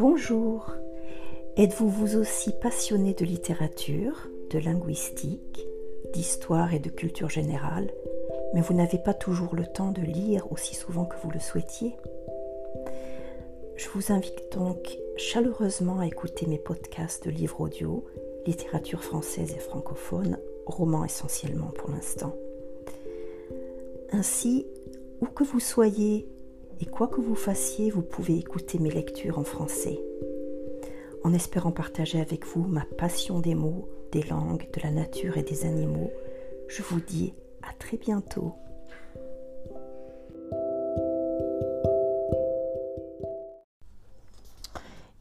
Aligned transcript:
Bonjour. 0.00 0.72
Êtes-vous 1.58 1.90
vous 1.90 2.16
aussi 2.16 2.52
passionné 2.52 3.12
de 3.12 3.26
littérature, 3.26 4.30
de 4.48 4.58
linguistique, 4.58 5.68
d'histoire 6.14 6.72
et 6.72 6.78
de 6.78 6.88
culture 6.88 7.28
générale, 7.28 7.92
mais 8.54 8.62
vous 8.62 8.72
n'avez 8.72 8.96
pas 8.96 9.12
toujours 9.12 9.54
le 9.54 9.66
temps 9.66 9.92
de 9.92 10.00
lire 10.00 10.50
aussi 10.50 10.74
souvent 10.74 11.04
que 11.04 11.16
vous 11.22 11.30
le 11.30 11.38
souhaitiez? 11.38 11.98
Je 13.76 13.90
vous 13.90 14.10
invite 14.10 14.50
donc 14.56 14.96
chaleureusement 15.18 15.98
à 15.98 16.06
écouter 16.06 16.46
mes 16.46 16.58
podcasts 16.58 17.26
de 17.26 17.30
livres 17.30 17.60
audio, 17.60 18.06
littérature 18.46 19.04
française 19.04 19.52
et 19.54 19.60
francophone, 19.60 20.38
romans 20.64 21.04
essentiellement 21.04 21.72
pour 21.76 21.90
l'instant. 21.90 22.34
Ainsi, 24.12 24.66
où 25.20 25.26
que 25.26 25.44
vous 25.44 25.60
soyez 25.60 26.26
et 26.80 26.86
quoi 26.86 27.08
que 27.08 27.20
vous 27.20 27.34
fassiez, 27.34 27.90
vous 27.90 28.02
pouvez 28.02 28.38
écouter 28.38 28.78
mes 28.78 28.90
lectures 28.90 29.38
en 29.38 29.44
français. 29.44 30.00
En 31.22 31.34
espérant 31.34 31.72
partager 31.72 32.20
avec 32.20 32.46
vous 32.46 32.66
ma 32.66 32.86
passion 32.96 33.40
des 33.40 33.54
mots, 33.54 33.88
des 34.12 34.22
langues, 34.22 34.66
de 34.72 34.80
la 34.82 34.90
nature 34.90 35.36
et 35.36 35.42
des 35.42 35.66
animaux, 35.66 36.10
je 36.68 36.82
vous 36.82 37.00
dis 37.00 37.34
à 37.62 37.74
très 37.74 37.98
bientôt. 37.98 38.54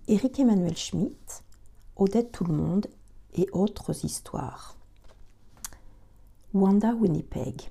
Éric 0.08 0.40
Emmanuel 0.40 0.78
Schmitt, 0.78 1.44
Odette 1.98 2.32
Tout 2.32 2.46
le 2.46 2.54
Monde 2.54 2.88
et 3.36 3.48
autres 3.52 4.06
histoires. 4.06 4.78
Wanda 6.54 6.94
Winnipeg, 6.94 7.70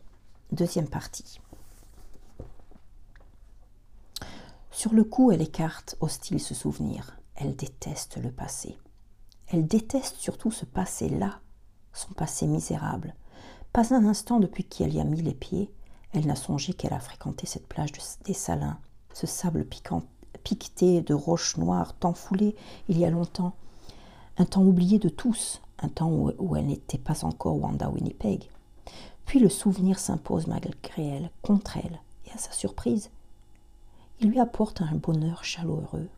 deuxième 0.53 0.89
partie. 0.89 1.41
Sur 4.79 4.95
le 4.95 5.03
coup, 5.03 5.33
elle 5.33 5.43
écarte 5.43 5.97
hostile 5.99 6.39
ce 6.39 6.55
souvenir. 6.55 7.19
Elle 7.35 7.57
déteste 7.57 8.17
le 8.23 8.31
passé. 8.31 8.79
Elle 9.49 9.67
déteste 9.67 10.15
surtout 10.19 10.53
ce 10.53 10.65
passé-là, 10.67 11.41
son 11.93 12.13
passé 12.15 12.47
misérable. 12.47 13.17
Pas 13.73 13.93
un 13.93 14.07
instant 14.07 14.39
depuis 14.39 14.63
qu'elle 14.63 14.95
y 14.95 15.01
a 15.01 15.05
mis 15.05 15.21
les 15.21 15.35
pieds, 15.35 15.69
elle 16.13 16.29
n'a 16.29 16.37
songé 16.37 16.75
qu'elle 16.75 16.93
a 16.93 17.01
fréquenté 17.01 17.45
cette 17.45 17.67
plage 17.67 17.91
des 18.25 18.35
Salins, 18.35 18.79
ce 19.15 19.27
sable 19.27 19.67
piqueté 20.45 21.01
de 21.01 21.13
roches 21.13 21.57
noires, 21.57 21.95
tant 21.99 22.15
foulé 22.15 22.55
il 22.89 22.99
y 22.99 23.05
a 23.05 23.11
longtemps, 23.11 23.57
un 24.37 24.45
temps 24.45 24.63
oublié 24.63 25.01
de 25.01 25.09
tous, 25.09 25.61
un 25.81 25.89
temps 25.89 26.13
où, 26.13 26.31
où 26.39 26.55
elle 26.55 26.67
n'était 26.67 26.99
pas 26.99 27.25
encore 27.25 27.61
Wanda 27.61 27.91
Winnipeg. 27.91 28.49
Puis 29.27 29.41
le 29.41 29.49
souvenir 29.49 29.99
s'impose 29.99 30.47
malgré 30.47 31.05
elle, 31.05 31.31
contre 31.43 31.79
elle, 31.79 31.99
et 32.27 32.31
à 32.33 32.39
sa 32.39 32.53
surprise, 32.53 33.11
il 34.21 34.31
lui 34.31 34.41
apporte 34.41 34.83
un 34.83 34.95
bonheur 34.95 35.45
chaleureux. 35.45 36.09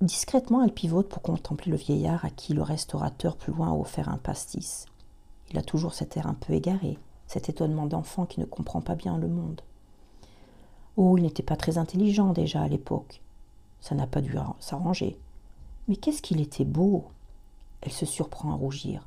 Discrètement, 0.00 0.62
elle 0.62 0.72
pivote 0.72 1.08
pour 1.08 1.22
contempler 1.22 1.72
le 1.72 1.76
vieillard 1.76 2.24
à 2.24 2.30
qui 2.30 2.54
le 2.54 2.62
restaurateur 2.62 3.36
plus 3.36 3.52
loin 3.52 3.70
a 3.70 3.74
offert 3.74 4.08
un 4.08 4.18
pastis. 4.18 4.86
Il 5.50 5.58
a 5.58 5.62
toujours 5.62 5.94
cet 5.94 6.16
air 6.16 6.28
un 6.28 6.34
peu 6.34 6.52
égaré, 6.52 6.98
cet 7.26 7.48
étonnement 7.48 7.86
d'enfant 7.86 8.24
qui 8.24 8.38
ne 8.38 8.44
comprend 8.44 8.80
pas 8.80 8.94
bien 8.94 9.18
le 9.18 9.26
monde. 9.26 9.60
Oh, 10.96 11.16
il 11.16 11.22
n'était 11.22 11.42
pas 11.42 11.56
très 11.56 11.78
intelligent 11.78 12.32
déjà 12.32 12.62
à 12.62 12.68
l'époque. 12.68 13.20
Ça 13.80 13.96
n'a 13.96 14.06
pas 14.06 14.20
dû 14.20 14.36
s'arranger. 14.60 15.16
Mais 15.88 15.96
qu'est-ce 15.96 16.22
qu'il 16.22 16.40
était 16.40 16.64
beau 16.64 17.06
Elle 17.80 17.92
se 17.92 18.06
surprend 18.06 18.52
à 18.52 18.56
rougir. 18.56 19.06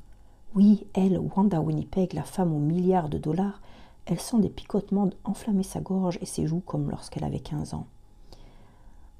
Oui, 0.54 0.86
elle, 0.92 1.18
Wanda 1.18 1.60
Winnipeg, 1.60 2.12
la 2.12 2.22
femme 2.22 2.52
aux 2.52 2.58
milliards 2.58 3.08
de 3.08 3.18
dollars, 3.18 3.62
elle 4.06 4.20
sent 4.20 4.40
des 4.40 4.50
picotements 4.50 5.10
enflammer 5.24 5.62
sa 5.62 5.80
gorge 5.80 6.18
et 6.20 6.26
ses 6.26 6.46
joues 6.46 6.62
comme 6.64 6.90
lorsqu'elle 6.90 7.24
avait 7.24 7.40
15 7.40 7.74
ans. 7.74 7.86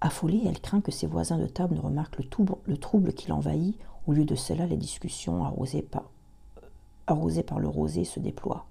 Affolée, 0.00 0.42
elle 0.46 0.60
craint 0.60 0.80
que 0.80 0.90
ses 0.90 1.06
voisins 1.06 1.38
de 1.38 1.46
table 1.46 1.76
ne 1.76 1.80
remarquent 1.80 2.18
le, 2.18 2.76
trouble 2.76 3.12
qui 3.12 3.28
l'envahit. 3.28 3.78
Au 4.06 4.12
lieu 4.12 4.24
de 4.24 4.34
cela, 4.34 4.66
les 4.66 4.76
discussions 4.76 5.44
arrosées 5.44 5.82
par, 5.82 6.10
arrosées 7.06 7.44
par 7.44 7.60
le 7.60 7.68
rosé 7.68 8.04
se 8.04 8.18
déploient. 8.18 8.66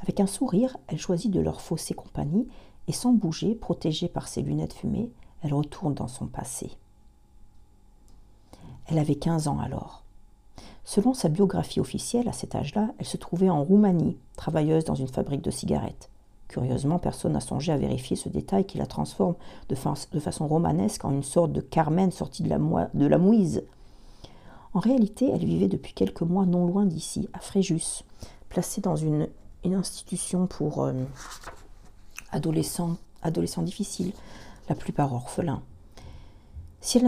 Avec 0.00 0.18
un 0.18 0.26
sourire, 0.26 0.78
elle 0.88 0.98
choisit 0.98 1.30
de 1.30 1.40
leur 1.40 1.60
fausser 1.60 1.92
compagnie 1.92 2.48
et 2.88 2.92
sans 2.92 3.12
bouger, 3.12 3.54
protégée 3.54 4.08
par 4.08 4.28
ses 4.28 4.40
lunettes 4.40 4.72
fumées, 4.72 5.12
elle 5.42 5.54
retourne 5.54 5.94
dans 5.94 6.08
son 6.08 6.26
passé. 6.26 6.70
Elle 8.86 8.98
avait 8.98 9.16
15 9.16 9.48
ans 9.48 9.60
alors. 9.60 10.01
Selon 10.84 11.14
sa 11.14 11.28
biographie 11.28 11.80
officielle, 11.80 12.28
à 12.28 12.32
cet 12.32 12.54
âge-là, 12.54 12.88
elle 12.98 13.06
se 13.06 13.16
trouvait 13.16 13.50
en 13.50 13.62
Roumanie, 13.62 14.16
travailleuse 14.36 14.84
dans 14.84 14.94
une 14.94 15.08
fabrique 15.08 15.42
de 15.42 15.50
cigarettes. 15.50 16.10
Curieusement, 16.48 16.98
personne 16.98 17.32
n'a 17.32 17.40
songé 17.40 17.72
à 17.72 17.78
vérifier 17.78 18.16
ce 18.16 18.28
détail 18.28 18.66
qui 18.66 18.76
la 18.76 18.86
transforme 18.86 19.36
de, 19.70 19.74
façon 19.74 20.46
romanesque 20.46 21.04
en 21.04 21.12
une 21.12 21.22
sorte 21.22 21.52
de 21.52 21.62
Carmen 21.62 22.10
sortie 22.10 22.42
de 22.42 22.50
la, 22.50 22.58
de 22.58 23.16
mouise. 23.16 23.62
En 24.74 24.80
réalité, 24.80 25.30
elle 25.32 25.44
vivait 25.44 25.68
depuis 25.68 25.94
quelques 25.94 26.22
mois 26.22 26.44
non 26.44 26.66
loin 26.66 26.84
d'ici, 26.84 27.28
à 27.32 27.38
Fréjus, 27.38 28.04
placée 28.48 28.80
dans 28.80 28.96
une, 28.96 29.28
institution 29.64 30.46
pour 30.48 30.82
euh, 30.82 30.92
adolescents 32.32 32.98
difficiles, 33.62 34.12
la 34.68 34.74
plupart 34.74 35.12
orphelins. 35.14 35.62
Si 36.84 36.98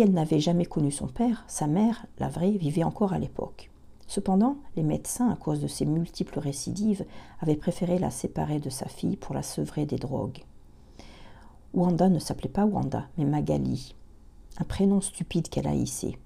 elle 0.00 0.12
n'avait 0.12 0.40
jamais 0.40 0.64
connu 0.64 0.90
son 0.90 1.06
père, 1.06 1.44
sa 1.46 1.68
mère, 1.68 2.04
la 2.18 2.28
vraie, 2.28 2.50
vivait 2.50 2.82
encore 2.82 3.12
à 3.12 3.18
l'époque. 3.20 3.70
Cependant, 4.08 4.56
les 4.74 4.82
médecins, 4.82 5.30
à 5.30 5.36
cause 5.36 5.60
de 5.60 5.68
ses 5.68 5.86
multiples 5.86 6.40
récidives, 6.40 7.04
avaient 7.40 7.54
préféré 7.54 8.00
la 8.00 8.10
séparer 8.10 8.58
de 8.58 8.68
sa 8.68 8.86
fille 8.86 9.16
pour 9.16 9.36
la 9.36 9.42
sevrer 9.42 9.86
des 9.86 9.98
drogues. 9.98 10.44
Wanda 11.74 12.08
ne 12.08 12.18
s'appelait 12.18 12.48
pas 12.48 12.66
Wanda, 12.66 13.06
mais 13.16 13.24
Magali, 13.24 13.94
un 14.58 14.64
prénom 14.64 15.00
stupide 15.00 15.48
qu'elle 15.48 15.68
haïssait. 15.68 16.18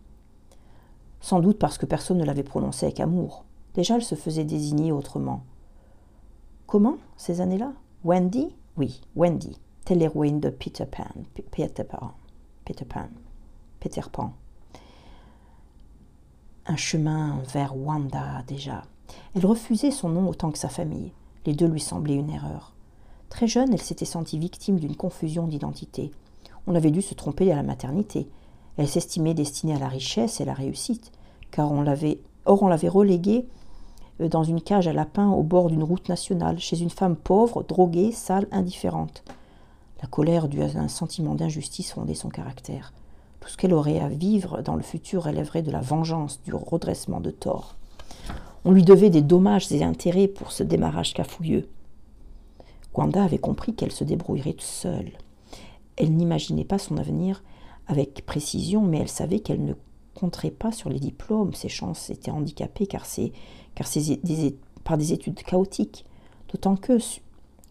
Sans 1.20 1.40
doute 1.40 1.58
parce 1.58 1.76
que 1.76 1.86
personne 1.86 2.18
ne 2.18 2.24
l'avait 2.24 2.42
prononcé 2.42 2.86
avec 2.86 3.00
amour. 3.00 3.44
Déjà, 3.74 3.96
elle 3.96 4.02
se 4.02 4.14
faisait 4.14 4.44
désigner 4.44 4.92
autrement. 4.92 5.42
Comment, 6.66 6.96
ces 7.18 7.42
années-là? 7.42 7.74
Wendy? 8.02 8.48
Oui, 8.78 9.02
Wendy, 9.14 9.58
telle 9.84 9.98
l'héroïne 9.98 10.40
de 10.40 10.48
Peter 10.48 10.86
Pan. 10.86 11.04
Peter 11.50 11.84
Pan. 11.84 12.12
Peter 13.80 14.02
Pan. 14.12 14.32
Un 16.66 16.76
chemin 16.76 17.40
vers 17.52 17.76
Wanda 17.76 18.42
déjà. 18.46 18.82
Elle 19.34 19.46
refusait 19.46 19.90
son 19.90 20.08
nom 20.08 20.28
autant 20.28 20.50
que 20.50 20.58
sa 20.58 20.68
famille. 20.68 21.12
Les 21.46 21.54
deux 21.54 21.66
lui 21.66 21.80
semblaient 21.80 22.16
une 22.16 22.30
erreur. 22.30 22.72
Très 23.28 23.46
jeune, 23.46 23.72
elle 23.72 23.80
s'était 23.80 24.04
sentie 24.04 24.38
victime 24.38 24.78
d'une 24.78 24.96
confusion 24.96 25.46
d'identité. 25.46 26.10
On 26.66 26.74
avait 26.74 26.90
dû 26.90 27.00
se 27.00 27.14
tromper 27.14 27.50
à 27.50 27.56
la 27.56 27.62
maternité. 27.62 28.28
Elle 28.76 28.88
s'estimait 28.88 29.34
destinée 29.34 29.74
à 29.74 29.78
la 29.78 29.88
richesse 29.88 30.40
et 30.40 30.44
la 30.44 30.54
réussite, 30.54 31.12
car 31.50 31.72
on 31.72 31.82
l'avait, 31.82 32.18
or 32.44 32.62
on 32.62 32.68
l'avait 32.68 32.88
reléguée 32.88 33.46
euh, 34.20 34.28
dans 34.28 34.44
une 34.44 34.60
cage 34.60 34.88
à 34.88 34.92
lapins 34.92 35.30
au 35.30 35.42
bord 35.42 35.68
d'une 35.70 35.82
route 35.82 36.08
nationale, 36.08 36.58
chez 36.58 36.80
une 36.80 36.90
femme 36.90 37.16
pauvre, 37.16 37.62
droguée, 37.62 38.12
sale, 38.12 38.46
indifférente. 38.52 39.24
La 40.02 40.08
colère 40.08 40.48
due 40.48 40.62
à 40.62 40.66
un 40.78 40.88
sentiment 40.88 41.34
d'injustice 41.34 41.92
fondait 41.92 42.14
son 42.14 42.30
caractère. 42.30 42.92
Tout 43.40 43.48
ce 43.48 43.56
qu'elle 43.56 43.74
aurait 43.74 44.00
à 44.00 44.08
vivre 44.08 44.62
dans 44.62 44.74
le 44.74 44.82
futur 44.82 45.24
relèverait 45.24 45.62
de 45.62 45.70
la 45.70 45.80
vengeance, 45.80 46.40
du 46.42 46.54
redressement 46.54 47.20
de 47.20 47.30
tort. 47.30 47.76
On 48.64 48.72
lui 48.72 48.82
devait 48.82 49.10
des 49.10 49.22
dommages 49.22 49.72
et 49.72 49.82
intérêts 49.82 50.28
pour 50.28 50.52
ce 50.52 50.62
démarrage 50.62 51.14
cafouilleux. 51.14 51.68
Wanda 52.94 53.24
avait 53.24 53.38
compris 53.38 53.74
qu'elle 53.74 53.92
se 53.92 54.04
débrouillerait 54.04 54.56
seule. 54.58 55.12
Elle 55.96 56.14
n'imaginait 56.14 56.64
pas 56.64 56.78
son 56.78 56.98
avenir 56.98 57.42
avec 57.86 58.26
précision, 58.26 58.82
mais 58.82 58.98
elle 58.98 59.08
savait 59.08 59.40
qu'elle 59.40 59.64
ne 59.64 59.74
compterait 60.14 60.50
pas 60.50 60.72
sur 60.72 60.90
les 60.90 61.00
diplômes. 61.00 61.54
Ses 61.54 61.68
chances 61.68 62.10
étaient 62.10 62.30
handicapées 62.30 62.86
car, 62.86 63.06
car 63.74 63.86
par 64.84 64.98
des 64.98 65.12
études 65.12 65.42
chaotiques. 65.42 66.04
D'autant 66.50 66.76
que 66.76 66.98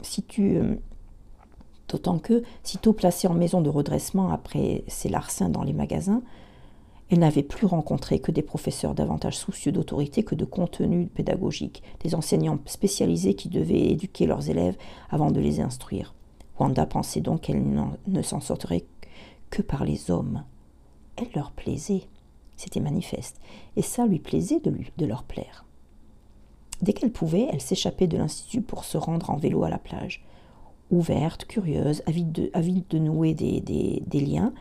si 0.01 0.23
tu 0.23 0.57
euh, 0.57 0.75
D'autant 1.89 2.19
que, 2.19 2.43
sitôt 2.63 2.93
placée 2.93 3.27
en 3.27 3.33
maison 3.33 3.61
de 3.61 3.69
redressement 3.69 4.29
après 4.29 4.83
ses 4.87 5.09
larcins 5.09 5.49
dans 5.49 5.63
les 5.63 5.73
magasins, 5.73 6.21
elle 7.09 7.19
n'avait 7.19 7.43
plus 7.43 7.65
rencontré 7.65 8.19
que 8.19 8.31
des 8.31 8.43
professeurs 8.43 8.93
davantage 8.93 9.37
soucieux 9.37 9.71
d'autorité 9.71 10.23
que 10.23 10.35
de 10.35 10.45
contenu 10.45 11.07
pédagogique, 11.07 11.81
des 12.01 12.13
enseignants 12.13 12.59
spécialisés 12.67 13.33
qui 13.33 13.49
devaient 13.49 13.89
éduquer 13.89 14.27
leurs 14.27 14.49
élèves 14.49 14.77
avant 15.09 15.31
de 15.31 15.39
les 15.39 15.59
instruire. 15.59 16.13
Wanda 16.59 16.85
pensait 16.85 17.21
donc 17.21 17.41
qu'elle 17.41 17.63
ne 18.07 18.21
s'en 18.21 18.39
sortirait 18.39 18.85
que 19.49 19.63
par 19.63 19.83
les 19.83 20.11
hommes. 20.11 20.43
Elle 21.15 21.29
leur 21.33 21.51
plaisait, 21.51 22.03
c'était 22.55 22.79
manifeste, 22.79 23.41
et 23.75 23.81
ça 23.81 24.05
lui 24.05 24.19
plaisait 24.19 24.59
de, 24.59 25.05
leur 25.05 25.23
plaire. 25.23 25.65
Dès 26.83 26.93
qu'elle 26.93 27.11
pouvait, 27.11 27.47
elle 27.51 27.61
s'échappait 27.61 28.07
de 28.07 28.17
l'institut 28.17 28.61
pour 28.61 28.83
se 28.83 28.97
rendre 28.97 29.31
en 29.31 29.37
vélo 29.37 29.63
à 29.63 29.69
la 29.69 29.79
plage 29.79 30.23
ouverte, 30.91 31.45
curieuse, 31.45 32.01
avide 32.05 32.31
de, 32.89 32.97
nouer 32.97 33.33
des, 33.33 34.01
liens, 34.19 34.53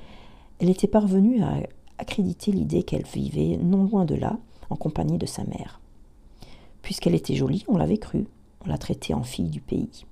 elle 0.58 0.70
était 0.70 0.86
parvenue 0.86 1.42
à 1.42 1.56
accréditer 1.98 2.52
l'idée 2.52 2.82
qu'elle 2.82 3.04
vivait 3.04 3.56
non 3.56 3.84
loin 3.84 4.04
de 4.04 4.14
là, 4.14 4.38
en 4.70 4.76
compagnie 4.76 5.18
de 5.18 5.26
sa 5.26 5.44
mère. 5.44 5.80
Puisqu'elle 6.82 7.14
était 7.14 7.34
jolie, 7.34 7.64
on 7.68 7.76
l'avait 7.76 7.98
cru, 7.98 8.26
on 8.64 8.68
la 8.68 8.78
traitait 8.78 9.14
en 9.14 9.22
fille 9.22 9.50
du 9.50 9.60
pays. 9.60 10.04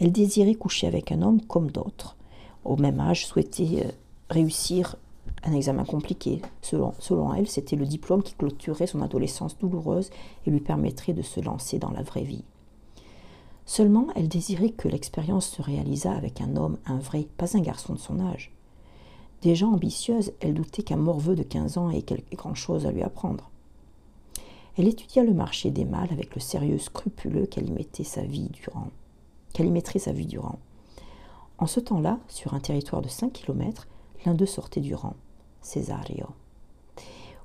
Elle 0.00 0.12
désirait 0.12 0.54
coucher 0.54 0.86
avec 0.86 1.12
un 1.12 1.22
homme 1.22 1.40
comme 1.42 1.70
d'autres. 1.70 2.16
au 2.64 2.76
même 2.76 3.00
âge, 3.00 3.26
souhaitait 3.26 3.84
euh, 3.84 3.90
réussir 4.28 4.96
un 5.44 5.52
examen 5.52 5.84
compliqué. 5.84 6.42
Selon, 6.62 6.94
selon 6.98 7.32
elle, 7.32 7.46
c'était 7.46 7.76
le 7.76 7.86
diplôme 7.86 8.22
qui 8.22 8.34
clôturerait 8.34 8.86
son 8.88 9.02
adolescence 9.02 9.56
douloureuse 9.58 10.10
et 10.46 10.50
lui 10.50 10.60
permettrait 10.60 11.12
de 11.12 11.22
se 11.22 11.40
lancer 11.40 11.78
dans 11.78 11.90
la 11.90 12.02
vraie 12.02 12.24
vie. 12.24 12.44
Seulement, 13.66 14.06
elle 14.14 14.28
désirait 14.28 14.70
que 14.70 14.88
l'expérience 14.88 15.48
se 15.48 15.60
réalisât 15.60 16.12
avec 16.12 16.40
un 16.40 16.54
homme, 16.54 16.78
un 16.86 16.98
vrai, 16.98 17.26
pas 17.36 17.56
un 17.56 17.60
garçon 17.60 17.94
de 17.94 17.98
son 17.98 18.20
âge. 18.20 18.52
Déjà 19.42 19.66
ambitieuse, 19.66 20.32
elle 20.40 20.54
doutait 20.54 20.84
qu'un 20.84 20.96
morveux 20.96 21.34
de 21.34 21.42
15 21.42 21.76
ans 21.76 21.90
ait 21.90 22.02
quelque 22.02 22.36
grand-chose 22.36 22.86
à 22.86 22.92
lui 22.92 23.02
apprendre. 23.02 23.50
Elle 24.78 24.88
étudia 24.88 25.24
le 25.24 25.34
marché 25.34 25.70
des 25.70 25.84
mâles 25.84 26.12
avec 26.12 26.34
le 26.34 26.40
sérieux 26.40 26.78
scrupuleux 26.78 27.46
qu'elle 27.46 27.68
y 27.68 27.72
mettait 27.72 28.04
sa 28.04 28.22
vie 28.22 28.50
durant. 28.50 28.88
Qu'elle 29.52 29.66
y 29.66 29.70
mettrait 29.70 29.98
sa 29.98 30.12
vie 30.12 30.26
durant. 30.26 30.58
En 31.58 31.66
ce 31.66 31.80
temps-là, 31.80 32.20
sur 32.28 32.54
un 32.54 32.60
territoire 32.60 33.02
de 33.02 33.08
5 33.08 33.32
km, 33.32 33.88
l'un 34.24 34.34
d'eux 34.34 34.46
sortait 34.46 34.80
du 34.80 34.94
rang, 34.94 35.16
Cesario. 35.60 36.26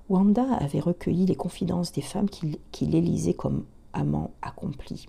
Wanda 0.10 0.44
avait 0.56 0.82
recueilli 0.82 1.26
les 1.26 1.36
confidences 1.36 1.94
des 1.94 2.02
femmes 2.02 2.30
qui, 2.30 2.60
qui 2.72 2.86
l'élisaient 2.86 3.34
comme 3.34 3.66
amant 3.94 4.32
accompli. 4.42 5.08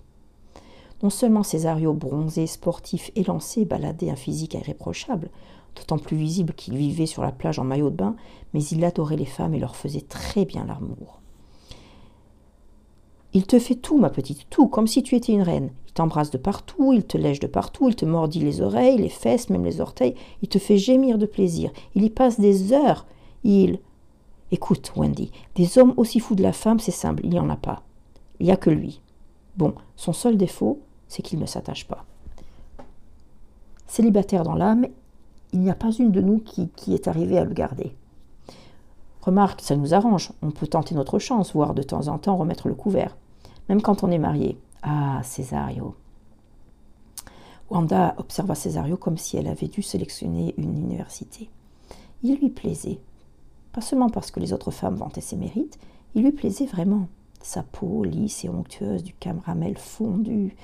Non 1.03 1.09
seulement 1.09 1.43
Césario, 1.43 1.93
bronzé, 1.93 2.47
sportif, 2.47 3.11
élancé, 3.15 3.65
baladait 3.65 4.09
un 4.09 4.15
physique 4.15 4.53
irréprochable, 4.53 5.29
d'autant 5.75 5.97
plus 5.97 6.15
visible 6.15 6.53
qu'il 6.53 6.77
vivait 6.77 7.05
sur 7.05 7.21
la 7.21 7.33
plage 7.33 7.59
en 7.59 7.65
maillot 7.65 7.89
de 7.89 7.97
bain, 7.97 8.15
mais 8.53 8.63
il 8.63 8.85
adorait 8.85 9.17
les 9.17 9.25
femmes 9.25 9.53
et 9.53 9.59
leur 9.59 9.75
faisait 9.75 10.01
très 10.01 10.45
bien 10.45 10.65
l'amour. 10.65 11.19
Il 13.33 13.45
te 13.45 13.59
fait 13.59 13.75
tout, 13.75 13.97
ma 13.97 14.11
petite, 14.11 14.47
tout, 14.49 14.67
comme 14.67 14.87
si 14.87 15.03
tu 15.03 15.15
étais 15.15 15.33
une 15.33 15.41
reine. 15.41 15.71
Il 15.87 15.93
t'embrasse 15.93 16.29
de 16.29 16.37
partout, 16.37 16.93
il 16.93 17.03
te 17.03 17.17
lèche 17.17 17.39
de 17.39 17.47
partout, 17.47 17.89
il 17.89 17.95
te 17.95 18.05
mordit 18.05 18.39
les 18.39 18.61
oreilles, 18.61 18.97
les 18.97 19.09
fesses, 19.09 19.49
même 19.49 19.65
les 19.65 19.81
orteils, 19.81 20.15
il 20.41 20.47
te 20.47 20.59
fait 20.59 20.77
gémir 20.77 21.17
de 21.17 21.25
plaisir. 21.25 21.71
Il 21.95 22.03
y 22.03 22.09
passe 22.11 22.39
des 22.39 22.71
heures. 22.71 23.05
Il. 23.43 23.79
Écoute, 24.51 24.93
Wendy, 24.95 25.31
des 25.55 25.79
hommes 25.79 25.95
aussi 25.97 26.19
fous 26.19 26.35
de 26.35 26.43
la 26.43 26.53
femme, 26.53 26.79
c'est 26.79 26.91
simple, 26.91 27.25
il 27.25 27.31
n'y 27.31 27.39
en 27.39 27.49
a 27.49 27.57
pas. 27.57 27.81
Il 28.39 28.45
n'y 28.45 28.51
a 28.51 28.57
que 28.57 28.69
lui. 28.69 29.01
Bon, 29.57 29.73
son 29.95 30.13
seul 30.13 30.37
défaut, 30.37 30.79
c'est 31.07 31.21
qu'il 31.21 31.39
ne 31.39 31.45
s'attache 31.45 31.87
pas. 31.87 32.05
Célibataire 33.87 34.43
dans 34.43 34.55
l'âme, 34.55 34.87
il 35.51 35.59
n'y 35.59 35.69
a 35.69 35.75
pas 35.75 35.91
une 35.91 36.11
de 36.11 36.21
nous 36.21 36.39
qui, 36.39 36.93
est 36.93 37.07
arrivée 37.07 37.37
à 37.37 37.45
le 37.45 37.53
garder. 37.53 37.95
Remarque, 39.21 39.61
ça 39.61 39.75
nous 39.75 39.93
arrange, 39.93 40.31
on 40.41 40.51
peut 40.51 40.67
tenter 40.67 40.95
notre 40.95 41.19
chance, 41.19 41.53
voire 41.53 41.73
de 41.73 41.83
temps 41.83 42.07
en 42.07 42.17
temps 42.17 42.35
remettre 42.35 42.67
le 42.67 42.75
couvert, 42.75 43.15
même 43.69 43.81
quand 43.81 44.03
on 44.03 44.11
est 44.11 44.17
marié. 44.17 44.57
Ah, 44.81 45.21
Césario. 45.23 45.95
Wanda 47.69 48.15
observa 48.17 48.55
Césario 48.55 48.97
comme 48.97 49.17
si 49.17 49.37
elle 49.37 49.47
avait 49.47 49.67
dû 49.67 49.81
sélectionner 49.81 50.53
une 50.57 50.77
université. 50.77 51.49
Il 52.23 52.37
lui 52.37 52.49
plaisait, 52.49 52.99
pas 53.71 53.81
seulement 53.81 54.09
parce 54.09 54.31
que 54.31 54.39
les 54.39 54.53
autres 54.53 54.71
femmes 54.71 54.95
vantaient 54.95 55.21
ses 55.21 55.35
mérites, 55.35 55.79
il 56.15 56.23
lui 56.23 56.31
plaisait 56.31 56.65
vraiment. 56.65 57.07
Sa 57.41 57.63
peau 57.63 58.03
lisse 58.03 58.45
et 58.45 58.49
onctueuse, 58.49 59.03
du 59.03 59.13
caramel 59.13 59.77
fondu, 59.77 60.55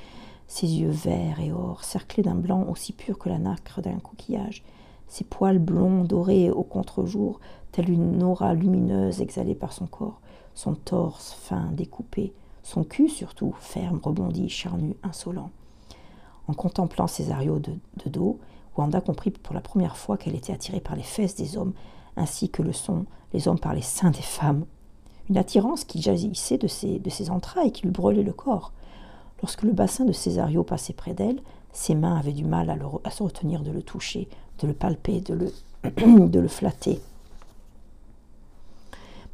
ses 0.50 0.68
yeux 0.68 0.90
verts 0.90 1.40
et 1.40 1.52
or, 1.52 1.84
cerclés 1.84 2.24
d'un 2.24 2.36
blanc 2.36 2.66
aussi 2.68 2.92
pur 2.92 3.20
que 3.20 3.30
la 3.30 3.38
nacre 3.38 3.82
d'un 3.82 4.00
coquillage, 4.00 4.64
ses 5.08 5.24
poils 5.24 5.60
blonds 5.60 6.04
dorés 6.04 6.50
au 6.50 6.64
contre-jour, 6.64 7.40
telle 7.72 7.90
une 7.90 8.24
aura 8.24 8.56
lumineuse 8.56 9.22
exhalée 9.22 9.54
par 9.54 9.72
son 9.72 9.86
corps, 9.86 10.20
son 10.56 10.74
torse 10.74 11.34
fin, 11.34 11.72
découpé, 11.72 12.34
son 12.64 12.84
cul 12.84 13.10
surtout, 13.10 13.54
ferme, 13.60 14.00
rebondi, 14.04 14.50
charnu, 14.50 14.96
insolent. 15.04 15.52
En 16.48 16.54
contemplant 16.54 17.08
Césario 17.08 17.60
de, 17.60 17.74
de 18.04 18.10
dos, 18.10 18.40
Wanda 18.76 19.02
comprit 19.02 19.30
pour 19.30 19.54
la 19.54 19.62
première 19.62 19.98
fois 19.98 20.18
qu'elle 20.18 20.36
était 20.36 20.54
attirée 20.54 20.80
par 20.80 20.96
les 20.96 21.04
fesses 21.04 21.36
des 21.36 21.58
hommes, 21.58 21.74
ainsi 22.18 22.50
que 22.50 22.64
le 22.64 22.74
sont 22.74 23.06
les 23.34 23.48
hommes 23.48 23.60
par 23.60 23.76
les 23.76 23.84
seins 23.84 24.12
des 24.12 24.22
femmes. 24.22 24.66
Une 25.30 25.38
attirance 25.38 25.84
qui 25.84 26.02
jaillissait 26.02 26.58
de 26.58 26.68
ses, 26.68 26.98
de 26.98 27.10
ses 27.12 27.30
entrailles 27.30 27.72
qui 27.72 27.84
lui 27.84 27.92
brûlait 27.92 28.24
le 28.24 28.34
corps. 28.34 28.74
Lorsque 29.42 29.64
le 29.64 29.72
bassin 29.72 30.06
de 30.06 30.12
Césario 30.12 30.64
passait 30.64 30.94
près 30.94 31.14
d'elle, 31.14 31.42
ses 31.72 31.96
mains 31.96 32.18
avaient 32.18 32.34
du 32.34 32.46
mal 32.46 32.70
à, 33.04 33.12
se 33.12 33.24
retenir 33.24 33.62
de 33.62 33.72
le 33.72 33.82
toucher, 33.82 34.28
de 34.60 34.68
le 34.68 34.74
palper, 34.74 35.22
de 35.22 35.34
le, 35.34 36.48
flatter. 36.48 37.00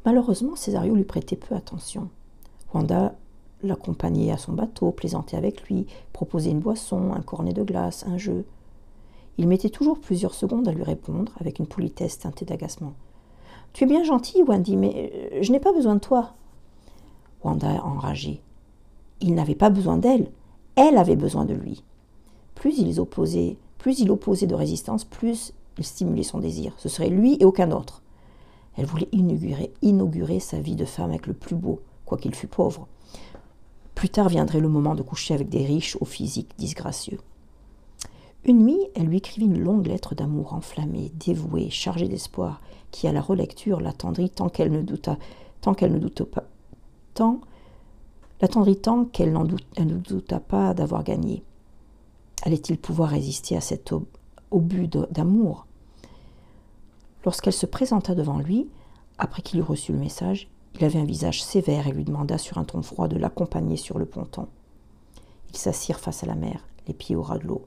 Malheureusement, 0.06 0.56
Césario 0.56 0.96
lui 0.96 1.04
prêtait 1.04 1.36
peu 1.36 1.56
attention. 1.56 2.10
Wanda 2.74 3.16
l'accompagnait 3.63 4.31
à 4.31 4.38
son 4.38 4.54
bateau, 4.54 4.92
plaisantait 4.92 5.38
avec 5.38 5.63
lui, 5.63 5.88
proposait 6.13 6.52
une 6.52 6.60
boisson, 6.60 7.13
un 7.13 7.22
cornet 7.22 7.54
de 7.54 7.63
glace, 7.63 8.06
un 8.07 8.18
jeu. 8.18 8.46
Il 9.38 9.48
mettait 9.48 9.69
toujours 9.69 10.00
plusieurs 10.00 10.36
secondes 10.36 10.68
à 10.68 10.72
lui 10.72 10.84
répondre, 10.84 11.31
avec 11.40 11.57
une 11.57 11.68
politesse 11.68 12.19
teintée 12.19 12.46
d'agacement. 12.46 12.94
Tu 13.74 13.84
es 13.84 13.88
bien 13.88 14.04
gentil, 14.04 14.44
Wendy, 14.44 14.78
mais 14.78 15.12
euh, 15.34 15.40
je 15.42 15.52
n'ai 15.52 15.60
pas 15.60 15.74
besoin 15.74 15.96
de 15.96 16.00
toi. 16.00 16.34
Wanda 17.44 17.84
enragée. 17.84 18.42
Il 19.21 19.33
n'avait 19.35 19.56
pas 19.56 19.69
besoin 19.69 19.97
d'elle, 19.97 20.31
elle 20.75 20.97
avait 20.97 21.15
besoin 21.15 21.45
de 21.45 21.53
lui. 21.53 21.83
Plus 22.53 22.77
il 22.79 23.00
opposait, 23.00 23.57
plus 23.77 24.00
il 24.00 24.12
opposait 24.12 24.47
de 24.47 24.56
résistance, 24.56 25.03
plus 25.03 25.53
il 25.77 25.83
stimulait 25.83 26.23
son 26.23 26.39
désir. 26.39 26.73
Ce 26.77 26.89
serait 26.89 27.09
lui 27.09 27.38
et 27.39 27.45
aucun 27.45 27.71
autre. 27.71 28.01
Elle 28.77 28.85
voulait 28.85 29.09
inaugurer, 29.12 29.71
inaugurer 29.81 30.39
sa 30.39 30.59
vie 30.59 30.75
de 30.75 30.85
femme 30.85 31.12
avec 31.12 31.27
le 31.27 31.33
plus 31.33 31.56
beau, 31.56 31.79
quoiqu'il 32.06 32.35
fût 32.35 32.47
pauvre. 32.47 32.88
Plus 33.94 34.09
tard 34.09 34.27
viendrait 34.27 34.59
le 34.59 34.67
moment 34.67 34.95
de 34.95 35.01
coucher 35.01 35.33
avec 35.33 35.47
des 35.47 35.65
riches 35.65 35.97
au 36.01 36.06
physique 36.06 36.51
disgracieux. 36.57 37.19
Une 38.44 38.65
nuit, 38.65 38.81
elle 38.94 39.06
lui 39.06 39.18
écrivit 39.18 39.47
une 39.47 39.59
longue 39.59 39.88
lettre 39.88 40.13
d'amour 40.13 40.53
enflammée, 40.53 41.11
dévouée, 41.15 41.69
chargée 41.69 42.07
d'espoir, 42.07 42.61
qui 42.91 43.07
à 43.07 43.13
la 43.13 43.21
relecture 43.21 43.79
l'attendrit 43.79 44.29
tant 44.29 44.50
qu'elle 44.50 44.71
ne 44.71 44.81
douta, 44.81 45.18
qu'elle 45.73 45.94
ne 45.94 46.00
doute 46.00 46.23
pas, 46.23 46.44
tant 47.15 47.39
l'attendrit 48.45 48.77
tant 48.77 49.06
qu'elle 49.06 49.33
ne 49.33 49.95
douta 49.95 50.39
pas 50.39 50.75
d'avoir 50.75 51.03
gagné. 51.03 51.44
Allait-il 52.44 52.77
pouvoir 52.77 53.09
résister 53.09 53.57
à 53.57 53.62
cet 53.62 53.92
obus 54.51 54.88
d'amour? 54.88 55.65
Lorsqu'elle 57.24 57.53
se 57.53 57.65
présenta 57.65 58.13
devant 58.13 58.38
lui, 58.38 58.69
après 59.18 59.42
qu'il 59.42 59.62
eut 59.62 59.63
reçu 59.63 59.94
le 59.94 59.97
message, 59.97 60.47
il 60.75 60.86
avait 60.86 61.00
un 61.00 61.06
visage 61.06 61.44
sévère 61.44 61.88
et 61.88 61.92
lui 61.92 62.03
demanda 62.03 62.38
sur 62.38 62.59
un 62.59 62.65
ton 62.65 62.83
froid 62.83 63.07
de 63.07 63.18
l'accompagner 63.18 63.77
sur 63.77 63.97
le 63.97 64.06
ponton. 64.06 64.47
Ils 65.50 65.57
s'assirent 65.57 66.00
face 66.00 66.21
à 66.21 66.27
la 66.27 66.36
mer, 66.36 66.68
les 66.88 66.94
pieds 66.94 67.15
au 67.15 67.24
ras 67.24 67.39
de 67.39 67.47
l'eau. 67.47 67.63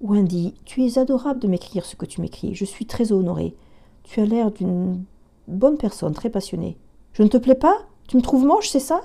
Wendy, 0.00 0.54
tu 0.64 0.84
es 0.84 0.96
adorable 0.96 1.40
de 1.40 1.48
m'écrire 1.48 1.84
ce 1.84 1.96
que 1.96 2.06
tu 2.06 2.20
m'écris. 2.20 2.54
Je 2.54 2.64
suis 2.64 2.86
très 2.86 3.10
honorée. 3.10 3.56
Tu 4.04 4.20
as 4.20 4.26
l'air 4.26 4.52
d'une 4.52 5.02
bonne 5.48 5.76
personne, 5.76 6.14
très 6.14 6.30
passionnée. 6.30 6.78
Je 7.14 7.24
ne 7.24 7.28
te 7.28 7.36
plais 7.36 7.56
pas? 7.56 7.78
Tu 8.06 8.16
me 8.16 8.22
trouves 8.22 8.46
moche, 8.46 8.68
c'est 8.68 8.78
ça? 8.78 9.00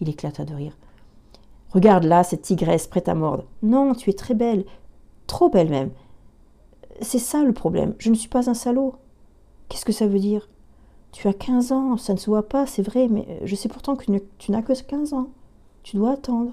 Il 0.00 0.08
éclata 0.08 0.44
de 0.44 0.54
rire. 0.54 0.76
Regarde 1.70 2.04
là, 2.04 2.24
cette 2.24 2.42
tigresse 2.42 2.86
prête 2.86 3.08
à 3.08 3.14
mordre. 3.14 3.44
Non, 3.62 3.94
tu 3.94 4.10
es 4.10 4.14
très 4.14 4.34
belle, 4.34 4.64
trop 5.26 5.50
belle 5.50 5.70
même. 5.70 5.90
C'est 7.00 7.18
ça 7.18 7.44
le 7.44 7.52
problème, 7.52 7.94
je 7.98 8.10
ne 8.10 8.14
suis 8.14 8.28
pas 8.28 8.50
un 8.50 8.54
salaud. 8.54 8.94
Qu'est-ce 9.68 9.84
que 9.84 9.92
ça 9.92 10.06
veut 10.06 10.18
dire? 10.18 10.48
Tu 11.12 11.28
as 11.28 11.32
15 11.32 11.72
ans, 11.72 11.96
ça 11.96 12.12
ne 12.12 12.18
se 12.18 12.30
voit 12.30 12.48
pas, 12.48 12.66
c'est 12.66 12.82
vrai, 12.82 13.08
mais 13.08 13.40
je 13.44 13.54
sais 13.54 13.68
pourtant 13.68 13.96
que 13.96 14.04
tu 14.38 14.52
n'as 14.52 14.62
que 14.62 14.72
15 14.72 15.12
ans. 15.12 15.28
Tu 15.82 15.96
dois 15.96 16.12
attendre. 16.12 16.52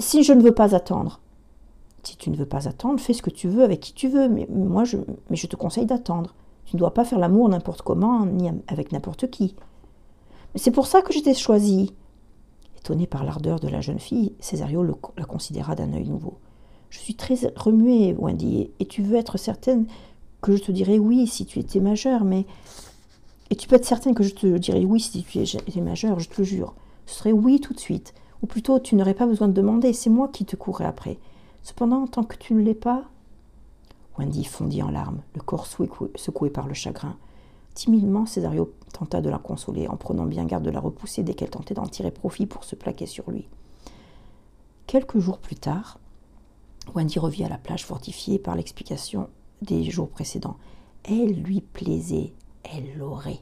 Si 0.00 0.22
je 0.22 0.32
ne 0.32 0.42
veux 0.42 0.54
pas 0.54 0.74
attendre? 0.74 1.20
Si 2.02 2.16
tu 2.16 2.30
ne 2.30 2.36
veux 2.36 2.46
pas 2.46 2.68
attendre, 2.68 3.00
fais 3.00 3.12
ce 3.12 3.22
que 3.22 3.30
tu 3.30 3.48
veux 3.48 3.62
avec 3.62 3.80
qui 3.80 3.94
tu 3.94 4.08
veux, 4.08 4.28
mais 4.28 4.46
moi 4.50 4.82
mais 5.30 5.36
je 5.36 5.46
te 5.46 5.56
conseille 5.56 5.86
d'attendre. 5.86 6.34
Tu 6.64 6.76
ne 6.76 6.78
dois 6.78 6.94
pas 6.94 7.04
faire 7.04 7.18
l'amour 7.18 7.48
n'importe 7.48 7.82
comment, 7.82 8.26
ni 8.26 8.50
avec 8.68 8.92
n'importe 8.92 9.30
qui. 9.30 9.54
C'est 10.54 10.70
pour 10.70 10.86
ça 10.86 11.02
que 11.02 11.12
j'étais 11.12 11.34
choisie. 11.34 11.92
Étonné 12.78 13.06
par 13.06 13.24
l'ardeur 13.24 13.60
de 13.60 13.68
la 13.68 13.80
jeune 13.80 13.98
fille, 13.98 14.32
Césario 14.40 14.82
la 15.16 15.24
considéra 15.24 15.74
d'un 15.74 15.92
œil 15.94 16.08
nouveau. 16.08 16.38
Je 16.90 16.98
suis 16.98 17.14
très 17.14 17.36
remuée, 17.56 18.14
Wendy, 18.18 18.70
et 18.78 18.86
tu 18.86 19.02
veux 19.02 19.16
être 19.16 19.38
certaine 19.38 19.86
que 20.42 20.54
je 20.56 20.62
te 20.62 20.72
dirais 20.72 20.98
oui 20.98 21.26
si 21.26 21.46
tu 21.46 21.58
étais 21.58 21.80
majeure, 21.80 22.24
mais. 22.24 22.44
Et 23.50 23.56
tu 23.56 23.68
peux 23.68 23.76
être 23.76 23.86
certaine 23.86 24.14
que 24.14 24.24
je 24.24 24.34
te 24.34 24.58
dirais 24.58 24.84
oui 24.84 25.00
si 25.00 25.22
tu 25.22 25.38
étais 25.38 25.80
majeure, 25.80 26.20
je 26.20 26.28
te 26.28 26.40
le 26.40 26.44
jure. 26.44 26.74
Ce 27.06 27.16
serait 27.16 27.32
oui 27.32 27.60
tout 27.60 27.72
de 27.72 27.80
suite. 27.80 28.12
Ou 28.42 28.46
plutôt, 28.46 28.78
tu 28.80 28.96
n'aurais 28.96 29.14
pas 29.14 29.26
besoin 29.26 29.48
de 29.48 29.52
demander, 29.52 29.92
c'est 29.92 30.10
moi 30.10 30.28
qui 30.28 30.44
te 30.44 30.56
courrais 30.56 30.84
après. 30.84 31.18
Cependant, 31.62 32.06
tant 32.06 32.24
que 32.24 32.36
tu 32.36 32.54
ne 32.54 32.62
l'es 32.62 32.74
pas. 32.74 33.04
Wendy 34.18 34.44
fondit 34.44 34.82
en 34.82 34.90
larmes, 34.90 35.22
le 35.34 35.40
corps 35.40 35.66
secoué 35.66 36.50
par 36.50 36.66
le 36.66 36.74
chagrin. 36.74 37.16
Timidement, 37.74 38.26
Césario 38.26 38.74
tenta 38.92 39.20
de 39.20 39.30
la 39.30 39.38
consoler, 39.38 39.88
en 39.88 39.96
prenant 39.96 40.26
bien 40.26 40.44
garde 40.44 40.64
de 40.64 40.70
la 40.70 40.80
repousser 40.80 41.22
dès 41.22 41.34
qu'elle 41.34 41.50
tentait 41.50 41.74
d'en 41.74 41.86
tirer 41.86 42.10
profit 42.10 42.46
pour 42.46 42.64
se 42.64 42.76
plaquer 42.76 43.06
sur 43.06 43.30
lui. 43.30 43.48
Quelques 44.86 45.18
jours 45.18 45.38
plus 45.38 45.56
tard, 45.56 45.98
Wendy 46.94 47.18
revit 47.18 47.44
à 47.44 47.48
la 47.48 47.58
plage 47.58 47.86
fortifiée 47.86 48.38
par 48.38 48.56
l'explication 48.56 49.28
des 49.62 49.84
jours 49.84 50.08
précédents. 50.08 50.56
Elle 51.04 51.42
lui 51.42 51.60
plaisait, 51.60 52.34
elle 52.64 52.98
l'aurait. 52.98 53.40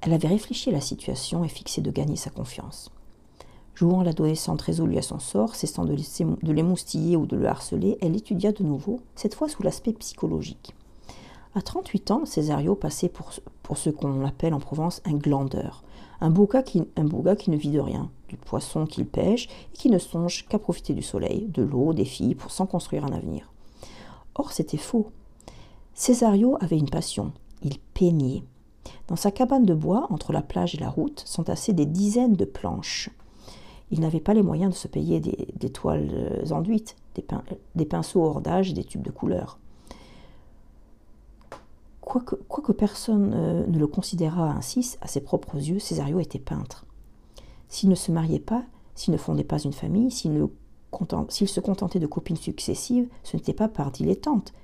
Elle 0.00 0.12
avait 0.12 0.28
réfléchi 0.28 0.70
à 0.70 0.72
la 0.72 0.80
situation 0.80 1.44
et 1.44 1.48
fixé 1.48 1.80
de 1.80 1.90
gagner 1.90 2.16
sa 2.16 2.30
confiance. 2.30 2.90
Jouant 3.74 4.02
l'adolescente 4.02 4.62
résolue 4.62 4.98
à 4.98 5.02
son 5.02 5.20
sort, 5.20 5.54
cessant 5.54 5.84
de, 5.84 5.94
l'émoustiller 6.42 7.16
ou 7.16 7.26
de 7.26 7.36
le 7.36 7.46
harceler, 7.46 7.96
elle 8.00 8.16
étudia 8.16 8.50
de 8.50 8.64
nouveau, 8.64 9.00
cette 9.14 9.36
fois 9.36 9.48
sous 9.48 9.62
l'aspect 9.62 9.92
psychologique. 9.92 10.74
À 11.58 11.60
38 11.60 12.12
ans, 12.12 12.24
Césario 12.24 12.76
passait 12.76 13.08
pour, 13.08 13.32
ce 13.76 13.90
qu'on 13.90 14.24
appelle 14.24 14.54
en 14.54 14.60
Provence 14.60 15.02
un 15.04 15.14
glandeur, 15.14 15.82
un 16.20 16.30
beau, 16.30 16.48
qui, 16.64 16.78
ne 16.78 17.56
vit 17.56 17.72
de 17.72 17.80
rien, 17.80 18.12
du 18.28 18.36
poisson 18.36 18.86
qu'il 18.86 19.06
pêche 19.06 19.48
et 19.74 19.76
qui 19.76 19.90
ne 19.90 19.98
songe 19.98 20.46
qu'à 20.46 20.60
profiter 20.60 20.94
du 20.94 21.02
soleil, 21.02 21.48
de 21.48 21.64
l'eau, 21.64 21.94
des 21.94 22.04
filles, 22.04 22.36
pour 22.36 22.52
s'en 22.52 22.66
construire 22.66 23.04
un 23.04 23.12
avenir. 23.12 23.50
Or, 24.36 24.52
c'était 24.52 24.76
faux. 24.76 25.10
Césario 25.94 26.56
avait 26.60 26.78
une 26.78 26.90
passion, 26.90 27.32
il 27.64 27.80
peignait. 27.92 28.44
Dans 29.08 29.16
sa 29.16 29.32
cabane 29.32 29.66
de 29.66 29.74
bois, 29.74 30.06
entre 30.10 30.32
la 30.32 30.42
plage 30.42 30.76
et 30.76 30.78
la 30.78 30.88
route, 30.88 31.24
s'entassaient 31.26 31.72
des 31.72 31.86
dizaines 31.86 32.36
de 32.36 32.44
planches. 32.44 33.10
Il 33.90 33.98
n'avait 33.98 34.20
pas 34.20 34.34
les 34.34 34.42
moyens 34.44 34.72
de 34.72 34.78
se 34.78 34.86
payer 34.86 35.18
des, 35.18 35.70
toiles 35.70 36.44
enduites, 36.52 36.94
des, 37.74 37.84
pinceaux 37.84 38.22
hors 38.22 38.42
d'âge 38.42 38.70
et 38.70 38.74
des 38.74 38.84
tubes 38.84 39.02
de 39.02 39.10
couleur. 39.10 39.58
Quoique, 42.08 42.72
personne 42.72 43.32
euh, 43.34 43.66
ne 43.66 43.78
le 43.78 43.86
considérât 43.86 44.54
ainsi, 44.56 44.96
à 45.02 45.06
ses 45.06 45.20
propres 45.20 45.56
yeux, 45.56 45.78
Césario 45.78 46.20
était 46.20 46.38
peintre. 46.38 46.86
S'il 47.68 47.90
ne 47.90 47.94
se 47.94 48.10
mariait 48.10 48.38
pas, 48.38 48.64
s'il 48.94 49.12
ne 49.12 49.18
fondait 49.18 49.44
pas 49.44 49.58
une 49.58 49.74
famille, 49.74 50.10
s'il 50.10 50.48
se 50.90 51.60
contentait 51.60 51.98
de 51.98 52.06
copines 52.06 52.38
successives, 52.38 53.08
ce 53.24 53.36
n'était 53.36 53.52
pas 53.52 53.68
par 53.68 53.90
dilettante, 53.90 54.54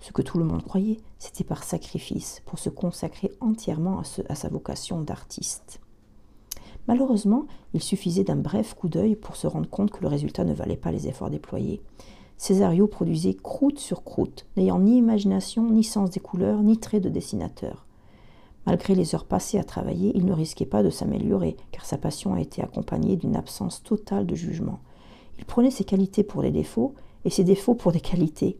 ce 0.00 0.10
que 0.10 0.20
tout 0.20 0.38
le 0.38 0.44
monde 0.44 0.64
croyait, 0.64 0.98
c'était 1.20 1.44
par 1.44 1.62
sacrifice, 1.62 2.42
pour 2.44 2.58
se 2.58 2.70
consacrer 2.70 3.30
entièrement 3.40 4.02
à, 4.28 4.34
sa 4.34 4.48
vocation 4.48 5.00
d'artiste. 5.00 5.80
Malheureusement, 6.88 7.46
il 7.72 7.82
suffisait 7.82 8.24
d'un 8.24 8.34
bref 8.34 8.74
coup 8.74 8.88
d'œil 8.88 9.14
pour 9.14 9.36
se 9.36 9.46
rendre 9.46 9.70
compte 9.70 9.92
que 9.92 10.02
le 10.02 10.08
résultat 10.08 10.42
ne 10.42 10.54
valait 10.54 10.76
pas 10.76 10.90
les 10.90 11.06
efforts 11.06 11.30
déployés. 11.30 11.82
Césario 12.40 12.86
produisait 12.86 13.34
croûte 13.34 13.78
sur 13.78 14.02
croûte, 14.02 14.46
n'ayant 14.56 14.78
ni 14.78 14.96
imagination, 14.96 15.68
ni 15.68 15.84
sens 15.84 16.08
des 16.08 16.20
couleurs, 16.20 16.62
ni 16.62 16.78
trait 16.78 16.98
de 16.98 17.10
dessinateur. 17.10 17.84
Malgré 18.64 18.94
les 18.94 19.14
heures 19.14 19.26
passées 19.26 19.58
à 19.58 19.62
travailler, 19.62 20.12
il 20.14 20.24
ne 20.24 20.32
risquait 20.32 20.64
pas 20.64 20.82
de 20.82 20.88
s'améliorer, 20.88 21.58
car 21.70 21.84
sa 21.84 21.98
passion 21.98 22.32
a 22.32 22.40
été 22.40 22.62
accompagnée 22.62 23.16
d'une 23.16 23.36
absence 23.36 23.82
totale 23.82 24.24
de 24.24 24.34
jugement. 24.34 24.78
Il 25.38 25.44
prenait 25.44 25.70
ses 25.70 25.84
qualités 25.84 26.22
pour 26.22 26.40
des 26.40 26.50
défauts 26.50 26.94
et 27.26 27.30
ses 27.30 27.44
défauts 27.44 27.74
pour 27.74 27.92
des 27.92 28.00
qualités. 28.00 28.56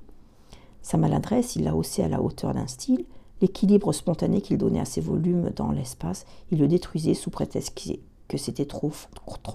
Sa 0.82 0.99
maladresse, 0.99 1.56
il 1.56 1.64
l'a 1.64 1.75
haussée 1.75 2.02
à 2.02 2.08
la 2.08 2.20
hauteur 2.20 2.52
d'un 2.52 2.66
style. 2.66 3.06
L'équilibre 3.40 3.94
spontané 3.94 4.42
qu'il 4.42 4.58
donnait 4.58 4.80
à 4.80 4.84
ses 4.84 5.00
volumes 5.00 5.52
dans 5.56 5.72
l'espace, 5.72 6.26
il 6.50 6.58
le 6.58 6.68
détruisait 6.68 7.14
sous 7.14 7.30
prétexte 7.30 7.75
que 8.28 8.37
c'était 8.37 8.66
trop 8.66 8.90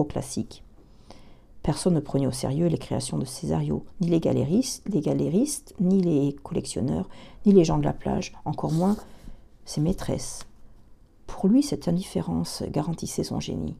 classique. 0.06 0.65
Personne 1.66 1.96
ne 1.96 2.00
prenait 2.00 2.28
au 2.28 2.32
sérieux 2.32 2.68
les 2.68 2.78
créations 2.78 3.18
de 3.18 3.26
Césario, 3.26 3.88
ni 4.00 4.08
les 4.10 4.20
galéristes, 4.20 4.84
les 4.86 5.02
ni 5.80 6.00
les 6.00 6.36
collectionneurs, 6.44 7.10
ni 7.44 7.54
les 7.54 7.64
gens 7.64 7.80
de 7.80 7.84
la 7.84 7.92
plage, 7.92 8.34
encore 8.46 8.72
moins 8.72 8.96
ses 9.66 9.82
maîtresses. 9.82 10.46
Pour 11.26 11.48
lui, 11.48 11.64
cette 11.64 11.88
indifférence 11.88 12.62
garantissait 12.70 13.24
son 13.24 13.40
génie. 13.40 13.76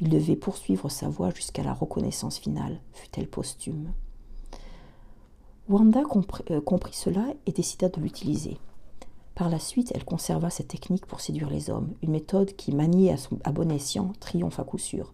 Il 0.00 0.08
devait 0.08 0.34
poursuivre 0.34 0.88
sa 0.88 1.10
voie 1.10 1.28
jusqu'à 1.28 1.62
la 1.62 1.74
reconnaissance 1.74 2.38
finale, 2.38 2.80
fut-elle 2.94 3.28
posthume. 3.28 3.92
Wanda 5.68 6.00
euh, 6.00 6.60
comprit, 6.62 6.94
cela 6.94 7.26
et 7.44 7.52
décida 7.52 7.90
de 7.90 8.00
l'utiliser. 8.00 8.56
Par 9.34 9.50
la 9.50 9.58
suite, 9.58 9.92
elle 9.94 10.06
conserva 10.06 10.48
cette 10.48 10.68
technique 10.68 11.04
pour 11.04 11.20
séduire 11.20 11.50
les 11.50 11.68
hommes, 11.68 11.92
une 12.02 12.12
méthode 12.12 12.56
qui, 12.56 12.72
maniée 12.72 13.12
à, 13.12 13.18
son, 13.18 13.38
à 13.44 13.52
bon 13.52 13.70
escient, 13.70 14.14
triomphe 14.20 14.58
à 14.58 14.64
coup 14.64 14.78
sûr. 14.78 15.12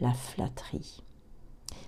La 0.00 0.14
flatterie. 0.14 1.02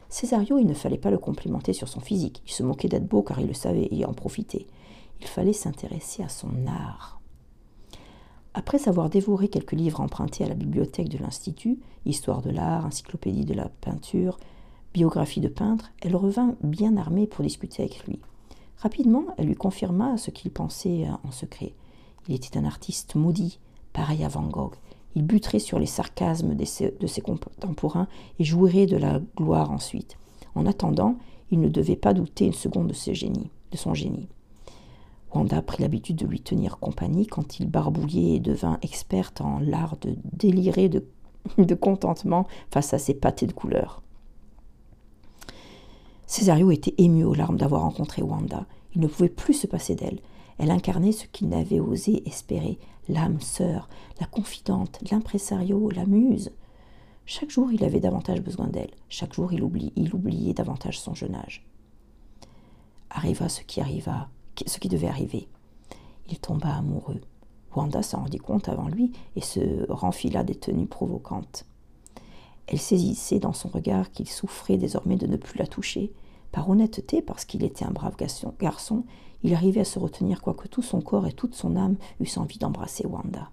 Césario, 0.08 0.58
il 0.58 0.66
ne 0.66 0.74
fallait 0.74 0.98
pas 0.98 1.10
le 1.10 1.18
complimenter 1.18 1.72
sur 1.72 1.88
son 1.88 2.00
physique. 2.00 2.42
Il 2.46 2.52
se 2.52 2.62
moquait 2.62 2.88
d'être 2.88 3.08
beau 3.08 3.22
car 3.22 3.40
il 3.40 3.46
le 3.46 3.54
savait 3.54 3.88
et 3.90 4.04
en 4.04 4.12
profitait. 4.12 4.66
Il 5.20 5.26
fallait 5.26 5.52
s'intéresser 5.52 6.22
à 6.22 6.28
son 6.28 6.66
art. 6.66 7.20
Après 8.56 8.88
avoir 8.88 9.10
dévoré 9.10 9.48
quelques 9.48 9.72
livres 9.72 10.00
empruntés 10.00 10.44
à 10.44 10.48
la 10.48 10.54
bibliothèque 10.54 11.08
de 11.08 11.18
l'Institut, 11.18 11.80
Histoire 12.06 12.42
de 12.42 12.50
l'art, 12.50 12.86
Encyclopédie 12.86 13.44
de 13.44 13.54
la 13.54 13.68
peinture, 13.68 14.38
biographie 14.92 15.40
de 15.40 15.48
peintre, 15.48 15.90
elle 16.02 16.14
revint 16.14 16.54
bien 16.62 16.96
armée 16.96 17.26
pour 17.26 17.44
discuter 17.44 17.82
avec 17.82 18.06
lui. 18.06 18.20
Rapidement, 18.76 19.24
elle 19.38 19.46
lui 19.46 19.56
confirma 19.56 20.16
ce 20.18 20.30
qu'il 20.30 20.52
pensait 20.52 21.06
en 21.24 21.30
secret. 21.32 21.74
Il 22.28 22.34
était 22.34 22.56
un 22.58 22.64
artiste 22.64 23.16
maudit, 23.16 23.58
pareil 23.92 24.22
à 24.22 24.28
Van 24.28 24.46
Gogh. 24.46 24.74
Il 25.14 25.22
buterait 25.22 25.58
sur 25.58 25.78
les 25.78 25.86
sarcasmes 25.86 26.54
de 26.54 26.64
ses 27.06 27.20
contemporains 27.20 28.08
et 28.38 28.44
jouirait 28.44 28.86
de 28.86 28.96
la 28.96 29.20
gloire 29.36 29.70
ensuite. 29.70 30.16
En 30.54 30.66
attendant, 30.66 31.16
il 31.50 31.60
ne 31.60 31.68
devait 31.68 31.96
pas 31.96 32.14
douter 32.14 32.46
une 32.46 32.52
seconde 32.52 32.88
de, 32.88 33.14
génie, 33.14 33.50
de 33.70 33.76
son 33.76 33.94
génie. 33.94 34.28
Wanda 35.32 35.62
prit 35.62 35.82
l'habitude 35.82 36.16
de 36.16 36.26
lui 36.26 36.40
tenir 36.40 36.78
compagnie 36.78 37.26
quand 37.26 37.58
il 37.58 37.68
barbouillait 37.68 38.36
et 38.36 38.40
devint 38.40 38.78
experte 38.82 39.40
en 39.40 39.58
l'art 39.58 39.96
de 40.00 40.16
délirer 40.32 40.88
de, 40.88 41.04
de 41.58 41.74
contentement 41.74 42.46
face 42.70 42.94
à 42.94 42.98
ses 42.98 43.14
pâtés 43.14 43.46
de 43.46 43.52
couleurs. 43.52 44.02
Césario 46.26 46.70
était 46.70 46.94
ému 46.98 47.24
aux 47.24 47.34
larmes 47.34 47.58
d'avoir 47.58 47.82
rencontré 47.82 48.22
Wanda. 48.22 48.64
Il 48.94 49.00
ne 49.00 49.06
pouvait 49.06 49.28
plus 49.28 49.54
se 49.54 49.66
passer 49.66 49.94
d'elle. 49.94 50.20
Elle 50.58 50.70
incarnait 50.70 51.12
ce 51.12 51.26
qu'il 51.26 51.48
n'avait 51.48 51.80
osé 51.80 52.26
espérer, 52.28 52.78
l'âme 53.08 53.40
sœur, 53.40 53.88
la 54.20 54.26
confidente, 54.26 54.98
l'impresario, 55.10 55.90
la 55.90 56.06
muse. 56.06 56.52
Chaque 57.26 57.50
jour, 57.50 57.72
il 57.72 57.84
avait 57.84 58.00
davantage 58.00 58.42
besoin 58.42 58.68
d'elle. 58.68 58.92
Chaque 59.08 59.34
jour, 59.34 59.52
il, 59.52 59.92
il 59.96 60.14
oubliait 60.14 60.54
davantage 60.54 61.00
son 61.00 61.14
jeune 61.14 61.34
âge. 61.34 61.66
Arriva 63.10 63.48
ce 63.48 63.62
qui 63.62 63.80
arriva, 63.80 64.28
ce 64.66 64.78
qui 64.78 64.88
devait 64.88 65.08
arriver. 65.08 65.48
Il 66.28 66.38
tomba 66.38 66.74
amoureux. 66.74 67.20
Wanda 67.74 68.02
s'en 68.02 68.20
rendit 68.20 68.38
compte 68.38 68.68
avant 68.68 68.88
lui 68.88 69.12
et 69.36 69.40
se 69.40 69.90
renfila 69.90 70.44
des 70.44 70.54
tenues 70.54 70.86
provocantes. 70.86 71.66
Elle 72.66 72.80
saisissait 72.80 73.40
dans 73.40 73.52
son 73.52 73.68
regard 73.68 74.10
qu'il 74.10 74.28
souffrait 74.28 74.76
désormais 74.78 75.16
de 75.16 75.26
ne 75.26 75.36
plus 75.36 75.58
la 75.58 75.66
toucher. 75.66 76.12
Par 76.52 76.68
honnêteté, 76.70 77.20
parce 77.20 77.44
qu'il 77.44 77.64
était 77.64 77.84
un 77.84 77.90
brave 77.90 78.16
garçon, 78.16 79.04
il 79.44 79.54
arrivait 79.54 79.82
à 79.82 79.84
se 79.84 79.98
retenir 79.98 80.40
quoique 80.40 80.66
tout 80.66 80.82
son 80.82 81.02
corps 81.02 81.26
et 81.26 81.32
toute 81.32 81.54
son 81.54 81.76
âme 81.76 81.96
eussent 82.18 82.38
envie 82.38 82.58
d'embrasser 82.58 83.06
Wanda. 83.06 83.50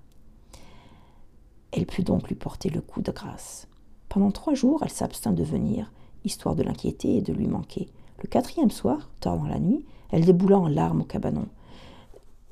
Elle 1.72 1.86
put 1.86 2.02
donc 2.02 2.30
lui 2.30 2.36
porter 2.36 2.70
le 2.70 2.82
coup 2.82 3.02
de 3.02 3.12
grâce. 3.12 3.68
Pendant 4.08 4.32
trois 4.32 4.54
jours, 4.54 4.80
elle 4.84 4.90
s'abstint 4.90 5.34
de 5.34 5.44
venir, 5.44 5.92
histoire 6.24 6.56
de 6.56 6.64
l'inquiéter 6.64 7.18
et 7.18 7.22
de 7.22 7.34
lui 7.34 7.48
manquer. 7.48 7.90
Le 8.22 8.28
quatrième 8.28 8.72
soir, 8.72 9.10
tard 9.20 9.38
dans 9.38 9.48
la 9.48 9.60
nuit, 9.60 9.86
elle 10.12 10.26
déboula 10.26 10.60
en 10.60 10.68
larmes 10.70 11.02
au 11.02 11.06
cabanon. 11.06 11.46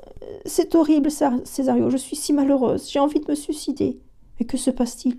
Euh, 0.03 0.39
c'est 0.45 0.75
horrible, 0.75 1.09
Césario, 1.09 1.89
je 1.89 1.97
suis 1.97 2.17
si 2.17 2.33
malheureuse, 2.33 2.89
j'ai 2.89 2.99
envie 2.99 3.21
de 3.21 3.29
me 3.29 3.35
suicider. 3.35 3.99
Mais 4.39 4.45
que 4.45 4.57
se 4.57 4.69
passe-t-il? 4.69 5.17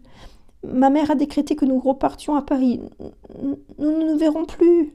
Ma 0.63 0.91
mère 0.91 1.11
a 1.11 1.15
décrété 1.15 1.57
que 1.57 1.65
nous 1.65 1.81
repartions 1.81 2.35
à 2.37 2.43
Paris. 2.43 2.81
Nous 3.43 3.57
ne 3.79 4.13
nous 4.13 4.19
verrons 4.19 4.45
plus. 4.45 4.95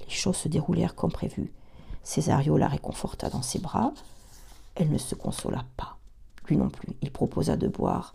Les 0.00 0.14
choses 0.14 0.36
se 0.36 0.48
déroulèrent 0.48 0.94
comme 0.94 1.12
prévu. 1.12 1.52
Césario 2.02 2.56
la 2.56 2.68
réconforta 2.68 3.30
dans 3.30 3.42
ses 3.42 3.58
bras. 3.58 3.92
Elle 4.74 4.90
ne 4.90 4.98
se 4.98 5.14
consola 5.14 5.64
pas. 5.76 5.98
Lui 6.48 6.56
non 6.56 6.68
plus. 6.68 6.88
Il 7.02 7.10
proposa 7.10 7.56
de 7.56 7.68
boire. 7.68 8.14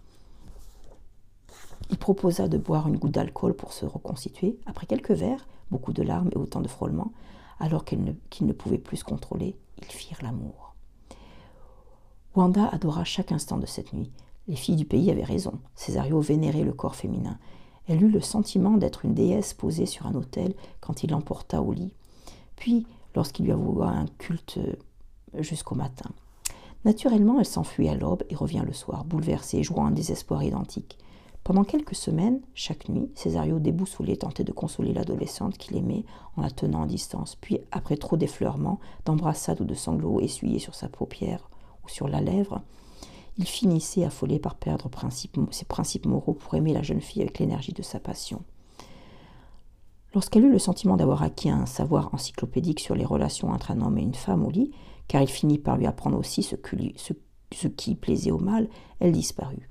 Il 1.90 1.98
proposa 1.98 2.48
de 2.48 2.58
boire 2.58 2.88
une 2.88 2.98
goutte 2.98 3.14
d'alcool 3.14 3.54
pour 3.54 3.74
se 3.74 3.86
reconstituer. 3.86 4.60
Après 4.66 4.86
quelques 4.86 5.12
verres, 5.12 5.48
beaucoup 5.72 5.94
de 5.94 6.04
larmes 6.04 6.30
et 6.34 6.38
autant 6.38 6.62
de 6.62 6.68
frôlements, 6.68 7.12
alors 7.60 7.86
qu'il 7.86 8.04
ne, 8.04 8.12
ne 8.42 8.54
pouvait 8.54 8.78
plus 8.78 8.98
se 8.98 9.04
contrôler, 9.04 9.56
ils 9.80 9.86
firent 9.86 10.22
l'amour. 10.22 10.76
Wanda 12.36 12.68
adora 12.68 13.04
chaque 13.04 13.32
instant 13.32 13.58
de 13.58 13.66
cette 13.66 13.94
nuit. 13.94 14.12
Les 14.48 14.56
filles 14.56 14.76
du 14.76 14.86
pays 14.86 15.10
avaient 15.12 15.24
raison. 15.24 15.60
Césario 15.76 16.20
vénérait 16.20 16.64
le 16.64 16.74
corps 16.74 16.96
féminin. 16.96 17.40
Elle 17.88 18.04
eut 18.04 18.12
le 18.12 18.22
sentiment 18.22 18.78
d'être 18.78 19.06
une 19.06 19.14
déesse 19.14 19.54
posée 19.54 19.86
sur 19.86 20.08
un 20.08 20.14
autel 20.14 20.54
quand 20.82 21.04
il 21.04 21.12
l'emporta 21.12 21.62
au 21.62 21.72
lit. 21.72 21.94
Puis, 22.56 22.86
lorsqu'il 23.18 23.46
lui 23.46 23.52
avoua 23.52 23.90
un 23.90 24.06
culte 24.20 24.60
euh, 24.60 25.42
jusqu'au 25.42 25.74
matin. 25.74 26.12
Naturellement, 26.86 27.40
elle 27.40 27.46
s'enfuit 27.46 27.90
à 27.90 27.96
l'aube 27.96 28.24
et 28.30 28.36
revient 28.36 28.64
le 28.66 28.74
soir, 28.74 29.06
bouleversée, 29.06 29.64
jouant 29.64 29.88
un 29.88 29.92
désespoir 29.92 30.44
identique. 30.44 31.00
Pendant 31.44 31.64
quelques 31.64 31.96
semaines, 31.96 32.42
chaque 32.54 32.90
nuit, 32.90 33.10
Césario 33.16 33.60
déboussolé 33.60 34.18
tentait 34.18 34.44
de 34.44 34.52
consoler 34.52 34.94
l'adolescente 34.94 35.58
qu'il 35.58 35.78
aimait 35.78 36.06
en 36.36 36.44
la 36.44 36.52
tenant 36.52 36.84
à 36.84 36.86
distance, 36.86 37.36
puis, 37.36 37.60
après 37.72 37.98
trop 37.98 38.18
d'effleurements, 38.18 38.80
d'embrassades 39.06 39.62
ou 39.62 39.66
de 39.66 39.74
sanglots 39.74 40.20
essuyés 40.20 40.60
sur 40.60 40.76
sa 40.76 40.88
paupière 40.88 41.50
ou 41.84 41.90
sur 41.90 42.08
la 42.08 42.22
lèvre, 42.22 42.62
il 43.40 43.48
finissait 43.48 44.04
affolé 44.04 44.38
par 44.38 44.56
perdre 44.56 44.90
ses 45.52 45.66
principes 45.66 46.06
moraux 46.06 46.34
pour 46.34 46.54
aimer 46.54 46.74
la 46.74 46.84
jeune 46.84 47.02
fille 47.02 47.24
avec 47.24 47.40
l'énergie 47.40 47.74
de 47.74 47.82
sa 47.82 48.00
passion. 48.00 48.44
Lorsqu'elle 50.14 50.46
eut 50.46 50.52
le 50.52 50.60
sentiment 50.60 50.96
d'avoir 50.96 51.22
acquis 51.22 51.50
un 51.50 51.66
savoir 51.66 52.14
encyclopédique 52.14 52.80
sur 52.80 52.96
les 52.96 53.06
relations 53.06 53.50
entre 53.50 53.72
un 53.72 53.82
homme 53.82 53.98
et 53.98 54.04
une 54.04 54.16
femme 54.16 54.46
au 54.46 54.50
lit, 54.50 54.72
car 55.08 55.22
il 55.22 55.28
finit 55.28 55.60
par 55.60 55.78
lui 55.78 55.86
apprendre 55.86 56.18
aussi 56.18 56.44
ce, 56.44 56.56
qui 57.68 57.96
plaisait 57.96 58.32
au 58.32 58.40
mal, 58.40 58.70
elle 59.00 59.12
disparut. 59.12 59.68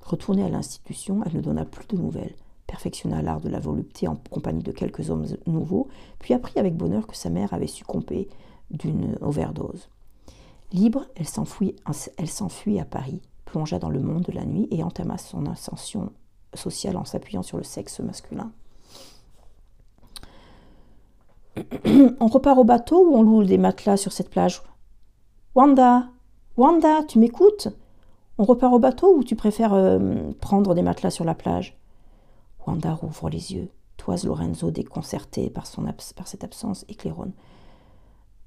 Retournée 0.00 0.44
à 0.44 0.48
l'institution, 0.48 1.22
elle 1.24 1.36
ne 1.36 1.40
donna 1.40 1.64
plus 1.64 1.86
de 1.86 1.96
nouvelles. 1.96 2.34
perfectionna 2.66 3.22
l'art 3.22 3.40
de 3.40 3.48
la 3.48 3.60
volupté 3.60 4.08
en 4.08 4.16
compagnie 4.16 4.62
de 4.62 4.72
quelques 4.72 5.10
hommes 5.10 5.26
nouveaux, 5.46 5.88
puis 6.18 6.34
apprit 6.34 6.58
avec 6.58 6.76
bonheur 6.76 7.06
que 7.06 7.16
sa 7.16 7.30
mère 7.30 7.52
avait 7.52 7.66
succombé 7.66 8.28
d'une 8.70 9.18
overdose. 9.20 9.88
Libre, 10.72 11.06
elle 11.16 11.26
s'enfuit 11.26 12.78
à 12.78 12.84
Paris, 12.84 13.20
plongea 13.44 13.78
dans 13.78 13.90
le 13.90 14.00
monde 14.00 14.22
de 14.22 14.32
la 14.32 14.46
nuit 14.46 14.68
et 14.70 14.82
entama 14.82 15.18
son 15.18 15.46
ascension 15.46 16.12
sociale 16.54 16.96
en 16.96 17.04
s'appuyant 17.04 17.42
sur 17.42 17.58
le 17.58 17.62
sexe 17.62 18.00
masculin. 18.00 18.52
On 22.20 22.26
repart 22.26 22.58
au 22.58 22.64
bateau 22.64 23.10
ou 23.10 23.16
on 23.16 23.22
loue 23.22 23.44
des 23.44 23.58
matelas 23.58 23.96
sur 23.96 24.12
cette 24.12 24.30
plage? 24.30 24.62
Wanda 25.54 26.08
Wanda, 26.56 27.02
tu 27.04 27.18
m'écoutes? 27.18 27.68
On 28.38 28.44
repart 28.44 28.74
au 28.74 28.78
bateau 28.78 29.16
ou 29.16 29.24
tu 29.24 29.36
préfères 29.36 29.74
euh, 29.74 30.32
prendre 30.40 30.74
des 30.74 30.82
matelas 30.82 31.10
sur 31.10 31.24
la 31.24 31.34
plage? 31.34 31.78
Wanda 32.66 32.92
rouvre 32.94 33.30
les 33.30 33.52
yeux. 33.54 33.68
Toise 33.96 34.24
Lorenzo, 34.24 34.70
déconcerté 34.70 35.48
par, 35.48 35.66
cette 35.66 36.44
absence, 36.44 36.84
et 36.88 36.96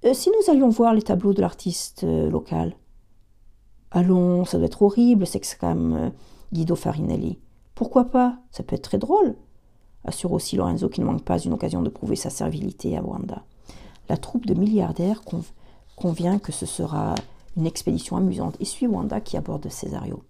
euh, 0.04 0.14
si 0.14 0.30
nous 0.30 0.52
allions 0.52 0.70
voir 0.70 0.94
les 0.94 1.02
tableaux 1.02 1.34
de 1.34 1.42
l'artiste 1.42 2.04
euh, 2.04 2.30
local? 2.30 2.76
Allons, 3.92 4.44
ça 4.44 4.58
doit 4.58 4.68
être 4.68 4.82
horrible, 4.82 5.26
s'exclame 5.26 6.12
Guido 6.52 6.76
Farinelli. 6.76 7.40
Pourquoi 7.74 8.06
pas? 8.06 8.38
Ça 8.52 8.64
peut 8.64 8.76
être 8.76 8.82
très 8.82 8.98
drôle 8.98 9.36
assure 10.06 10.32
aussi 10.32 10.56
Lorenzo 10.56 10.90
qu'il 10.90 11.04
ne 11.04 11.10
manque 11.10 11.24
pas 11.24 11.40
une 11.40 11.54
occasion 11.54 11.82
de 11.82 11.90
prouver 11.90 12.16
sa 12.16 12.30
servilité 12.30 12.98
à 12.98 13.04
Wanda. 13.04 13.44
La 14.10 14.18
troupe 14.18 14.46
de 14.46 14.54
milliardaires 14.54 15.24
convient 15.96 16.40
que 16.40 16.52
ce 16.52 16.66
sera 16.66 17.16
une 17.58 17.66
expédition 17.66 18.18
amusante 18.18 18.56
et 18.60 18.66
suit 18.66 18.88
Wanda 18.88 19.20
qui 19.20 19.38
aborde 19.38 19.70
Césario. 19.70 20.22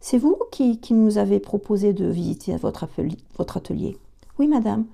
C'est 0.00 0.18
vous 0.18 0.36
qui, 0.50 0.78
nous 0.90 1.18
avez 1.18 1.40
proposé 1.40 1.92
de 1.92 2.06
visiter 2.06 2.56
votre 2.56 2.84
atelier, 2.84 3.96
Oui, 4.38 4.48
madame. 4.48 4.84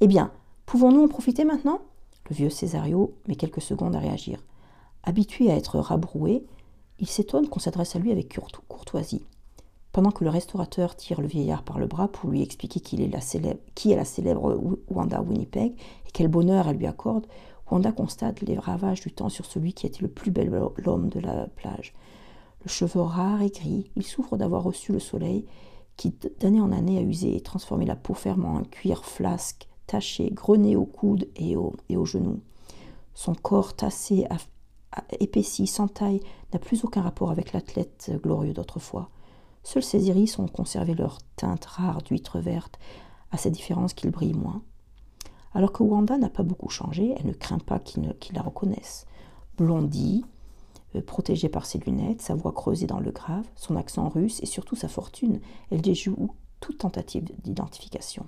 Eh 0.00 0.06
bien, 0.06 0.30
pouvons-nous 0.64 1.04
en 1.04 1.08
profiter 1.08 1.44
maintenant? 1.44 1.80
Le 2.30 2.36
vieux 2.36 2.50
Césario 2.50 3.12
met 3.28 3.34
quelques 3.34 3.60
secondes 3.60 3.94
à 3.94 3.98
réagir. 3.98 4.38
Habitué 5.02 5.50
à 5.50 5.56
être 5.56 5.78
rabroué, 5.78 6.46
il 6.98 7.08
s'étonne 7.08 7.48
qu'on 7.48 7.60
s'adresse 7.60 7.96
à 7.96 7.98
lui 7.98 8.10
avec 8.10 8.38
courtoisie 8.68 9.22
pendant 9.94 10.10
que 10.10 10.24
le 10.24 10.30
restaurateur 10.30 10.96
tire 10.96 11.20
le 11.20 11.28
vieillard 11.28 11.62
par 11.62 11.78
le 11.78 11.86
bras 11.86 12.08
pour 12.08 12.28
lui 12.28 12.42
expliquer 12.42 12.80
qui 12.80 13.00
est 13.00 13.96
la 13.96 14.04
célèbre 14.04 14.60
Wanda 14.88 15.22
Winnipeg 15.22 15.72
et 15.72 16.10
quel 16.12 16.26
bonheur 16.26 16.66
elle 16.66 16.78
lui 16.78 16.88
accorde, 16.88 17.28
Wanda 17.70 17.92
constate 17.92 18.40
les 18.40 18.58
ravages 18.58 19.02
du 19.02 19.12
temps 19.12 19.28
sur 19.28 19.46
celui 19.46 19.72
qui 19.72 19.86
était 19.86 20.02
le 20.02 20.08
plus 20.08 20.32
bel 20.32 20.52
homme 20.84 21.08
de 21.10 21.20
la 21.20 21.46
plage. 21.46 21.94
Le 22.64 22.68
cheveu 22.68 23.02
rare 23.02 23.40
et 23.42 23.50
gris, 23.50 23.88
il 23.94 24.02
souffre 24.02 24.36
d'avoir 24.36 24.64
reçu 24.64 24.90
le 24.90 24.98
soleil 24.98 25.46
qui 25.96 26.12
d'année 26.40 26.60
en 26.60 26.72
année 26.72 26.98
a 26.98 27.02
usé 27.02 27.36
et 27.36 27.40
transformé 27.40 27.86
la 27.86 27.94
peau 27.94 28.14
ferme 28.14 28.46
en 28.46 28.56
un 28.56 28.64
cuir 28.64 29.04
flasque, 29.04 29.68
taché, 29.86 30.28
grené 30.32 30.74
aux 30.74 30.86
coudes 30.86 31.28
et, 31.36 31.54
et 31.88 31.96
aux 31.96 32.04
genoux. 32.04 32.40
Son 33.14 33.36
corps 33.36 33.76
tassé, 33.76 34.26
épaissi, 35.20 35.68
sans 35.68 35.86
taille, 35.86 36.20
n'a 36.52 36.58
plus 36.58 36.82
aucun 36.82 37.02
rapport 37.02 37.30
avec 37.30 37.52
l'athlète 37.52 38.10
glorieux 38.20 38.54
d'autrefois. 38.54 39.08
Seuls 39.64 39.82
ses 39.82 40.04
iris 40.04 40.38
ont 40.38 40.46
conservé 40.46 40.94
leur 40.94 41.18
teinte 41.36 41.64
rare 41.64 42.02
d'huître 42.02 42.38
verte, 42.38 42.78
à 43.32 43.36
cette 43.36 43.54
différence 43.54 43.94
qu'ils 43.94 44.10
brillent 44.10 44.34
moins. 44.34 44.62
Alors 45.54 45.72
que 45.72 45.82
Wanda 45.82 46.18
n'a 46.18 46.30
pas 46.30 46.42
beaucoup 46.42 46.68
changé, 46.68 47.14
elle 47.18 47.26
ne 47.26 47.32
craint 47.32 47.58
pas 47.58 47.80
qu'ils 47.80 48.14
la 48.32 48.42
reconnaissent. 48.42 49.06
Blondie, 49.56 50.24
euh, 50.94 51.02
protégée 51.02 51.48
par 51.48 51.66
ses 51.66 51.78
lunettes, 51.78 52.22
sa 52.22 52.34
voix 52.34 52.52
creusée 52.52 52.86
dans 52.86 53.00
le 53.00 53.10
grave, 53.10 53.46
son 53.56 53.74
accent 53.74 54.08
russe 54.08 54.40
et 54.42 54.46
surtout 54.46 54.76
sa 54.76 54.88
fortune, 54.88 55.40
elle 55.70 55.80
déjoue 55.80 56.30
toute 56.60 56.78
tentative 56.78 57.24
d'identification. 57.42 58.26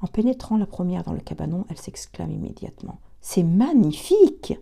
En 0.00 0.06
pénétrant 0.06 0.56
la 0.56 0.66
première 0.66 1.04
dans 1.04 1.12
le 1.12 1.20
cabanon, 1.20 1.64
elle 1.68 1.78
s'exclame 1.78 2.32
immédiatement 2.32 2.98
C'est 3.20 3.44
magnifique 3.44 4.54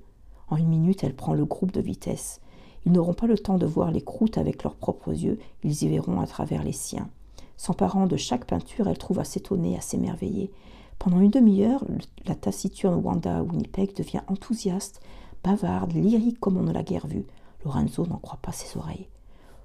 En 0.48 0.56
une 0.56 0.68
minute, 0.68 1.02
elle 1.02 1.16
prend 1.16 1.32
le 1.32 1.46
groupe 1.46 1.72
de 1.72 1.80
vitesse. 1.80 2.41
Ils 2.84 2.92
n'auront 2.92 3.14
pas 3.14 3.26
le 3.26 3.38
temps 3.38 3.58
de 3.58 3.66
voir 3.66 3.90
les 3.90 4.00
croûtes 4.00 4.38
avec 4.38 4.62
leurs 4.62 4.74
propres 4.74 5.10
yeux, 5.12 5.38
ils 5.62 5.82
y 5.82 5.88
verront 5.88 6.20
à 6.20 6.26
travers 6.26 6.64
les 6.64 6.72
siens. 6.72 7.08
S'emparant 7.56 8.06
de 8.06 8.16
chaque 8.16 8.46
peinture, 8.46 8.88
elle 8.88 8.98
trouve 8.98 9.20
à 9.20 9.24
s'étonner, 9.24 9.76
à 9.76 9.80
s'émerveiller. 9.80 10.50
Pendant 10.98 11.20
une 11.20 11.30
demi-heure, 11.30 11.84
la 12.26 12.34
taciturne 12.34 13.00
Wanda 13.04 13.42
Winnipeg 13.42 13.94
devient 13.94 14.22
enthousiaste, 14.26 15.00
bavarde, 15.44 15.92
lyrique 15.92 16.40
comme 16.40 16.56
on 16.56 16.62
ne 16.62 16.72
l'a 16.72 16.82
guère 16.82 17.06
vu. 17.06 17.24
Lorenzo 17.64 18.06
n'en 18.06 18.18
croit 18.18 18.40
pas 18.42 18.52
ses 18.52 18.76
oreilles. 18.76 19.08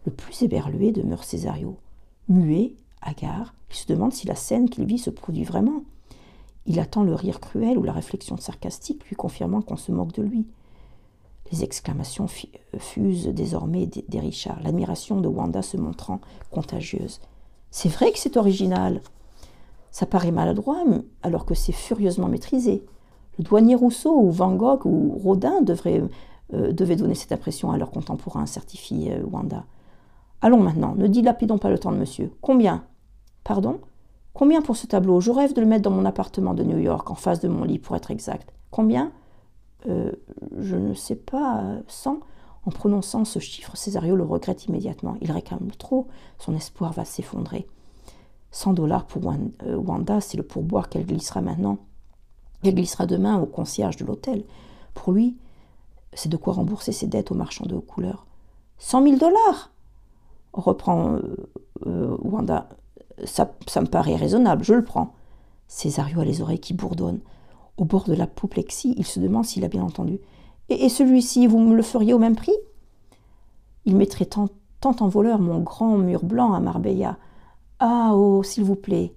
Le 0.05 0.11
plus 0.11 0.43
éberlué 0.43 0.91
demeure 0.91 1.23
Césario. 1.23 1.77
Muet, 2.29 2.73
hagard, 3.01 3.53
il 3.69 3.75
se 3.75 3.87
demande 3.87 4.13
si 4.13 4.27
la 4.27 4.35
scène 4.35 4.69
qu'il 4.69 4.85
vit 4.85 4.99
se 4.99 5.09
produit 5.09 5.43
vraiment. 5.43 5.83
Il 6.65 6.79
attend 6.79 7.03
le 7.03 7.15
rire 7.15 7.39
cruel 7.39 7.77
ou 7.77 7.83
la 7.83 7.93
réflexion 7.93 8.37
sarcastique 8.37 9.07
lui 9.07 9.15
confirmant 9.15 9.61
qu'on 9.61 9.77
se 9.77 9.91
moque 9.91 10.13
de 10.13 10.21
lui. 10.23 10.45
Les 11.51 11.63
exclamations 11.63 12.25
euh, 12.25 12.79
fusent 12.79 13.27
désormais 13.27 13.85
des 13.85 14.19
Richards, 14.19 14.59
l'admiration 14.63 15.21
de 15.21 15.27
Wanda 15.27 15.61
se 15.61 15.77
montrant 15.77 16.19
contagieuse. 16.51 17.21
C'est 17.71 17.89
vrai 17.89 18.11
que 18.11 18.19
c'est 18.19 18.37
original. 18.37 19.01
Ça 19.91 20.05
paraît 20.05 20.31
maladroit, 20.31 20.83
alors 21.23 21.45
que 21.45 21.55
c'est 21.55 21.71
furieusement 21.71 22.27
maîtrisé. 22.27 22.83
Le 23.37 23.43
douanier 23.43 23.75
Rousseau 23.75 24.19
ou 24.19 24.31
Van 24.31 24.53
Gogh 24.55 24.85
ou 24.85 25.17
Rodin 25.23 25.61
devraient, 25.61 26.03
euh, 26.53 26.71
devaient 26.71 26.95
donner 26.95 27.15
cette 27.15 27.31
impression 27.31 27.71
à 27.71 27.77
leurs 27.77 27.91
contemporains, 27.91 28.45
certifie 28.45 29.09
euh, 29.11 29.23
Wanda. 29.29 29.65
Allons 30.41 30.61
maintenant, 30.61 30.95
ne 30.95 31.07
dilapidons 31.07 31.57
pas 31.57 31.69
le 31.69 31.79
temps 31.79 31.91
de 31.91 31.97
monsieur. 31.97 32.31
Combien? 32.41 32.83
Pardon? 33.43 33.79
Combien 34.33 34.61
pour 34.61 34.77
ce 34.77 34.85
tableau? 34.85 35.19
Je 35.19 35.31
rêve 35.31 35.53
de 35.53 35.61
le 35.61 35.67
mettre 35.67 35.83
dans 35.83 35.95
mon 35.95 36.05
appartement 36.05 36.53
de 36.53 36.63
New 36.63 36.77
York, 36.77 37.09
en 37.09 37.15
face 37.15 37.39
de 37.39 37.47
mon 37.47 37.63
lit, 37.63 37.79
pour 37.79 37.95
être 37.95 38.11
exact. 38.11 38.53
Combien? 38.69 39.11
Euh, 39.87 40.11
je 40.57 40.75
ne 40.75 40.93
sais 40.93 41.15
pas, 41.15 41.63
sans. 41.87 42.19
En 42.65 42.71
prononçant 42.71 43.23
ce 43.23 43.39
chiffre, 43.39 43.77
Césario 43.77 44.17
le 44.17 44.25
regrette 44.25 44.65
immédiatement. 44.65 45.15
Il 45.21 45.31
réclame 45.31 45.71
trop, 45.77 46.07
son 46.37 46.53
espoir 46.53 46.91
va 46.91 47.05
s'effondrer. 47.05 47.65
100 48.51 48.73
dollars 48.73 49.05
pour 49.05 49.31
euh, 49.31 49.75
Wanda, 49.75 50.19
c'est 50.19 50.35
le 50.35 50.43
pourboire 50.43 50.89
qu'elle 50.89 51.05
glissera 51.05 51.41
maintenant. 51.41 51.77
Elle 52.63 52.75
glissera 52.75 53.05
demain 53.05 53.39
au 53.39 53.45
concierge 53.45 53.95
de 53.97 54.05
l'hôtel. 54.05 54.43
Pour 54.93 55.13
lui, 55.13 55.37
c'est 56.13 56.27
de 56.27 56.37
quoi 56.37 56.53
rembourser 56.53 56.91
ses 56.91 57.07
dettes 57.07 57.31
aux 57.31 57.35
marchands 57.35 57.67
de 57.67 57.77
couleurs. 57.77 58.25
100 58.79 59.03
000 59.03 59.17
dollars 59.17 59.71
reprend 60.53 61.19
euh, 61.85 62.17
Wanda. 62.19 62.67
Ça, 63.25 63.51
ça 63.67 63.81
me 63.81 63.87
paraît 63.87 64.15
raisonnable, 64.15 64.63
je 64.63 64.73
le 64.73 64.83
prends. 64.83 65.13
Césario 65.67 66.19
a 66.19 66.25
les 66.25 66.41
oreilles 66.41 66.59
qui 66.59 66.73
bourdonnent. 66.73 67.21
Au 67.77 67.85
bord 67.85 68.05
de 68.05 68.13
l'apoplexie, 68.13 68.95
il 68.97 69.05
se 69.05 69.19
demande 69.19 69.45
s'il 69.45 69.63
a 69.63 69.67
bien 69.69 69.83
entendu. 69.83 70.19
Et, 70.69 70.89
celui-ci, 70.89 71.47
vous 71.47 71.59
me 71.59 71.75
le 71.75 71.83
feriez 71.83 72.13
au 72.13 72.19
même 72.19 72.35
prix? 72.35 72.55
Il 73.85 73.95
mettrait 73.95 74.25
tant, 74.25 74.49
en 74.81 75.07
voleur 75.07 75.39
mon 75.39 75.59
grand 75.59 75.97
mur 75.97 76.23
blanc 76.23 76.53
à 76.53 76.59
Marbella. 76.59 77.17
Ah, 77.79 78.11
oh, 78.13 78.43
s'il 78.43 78.63
vous 78.63 78.75
plaît 78.75 79.13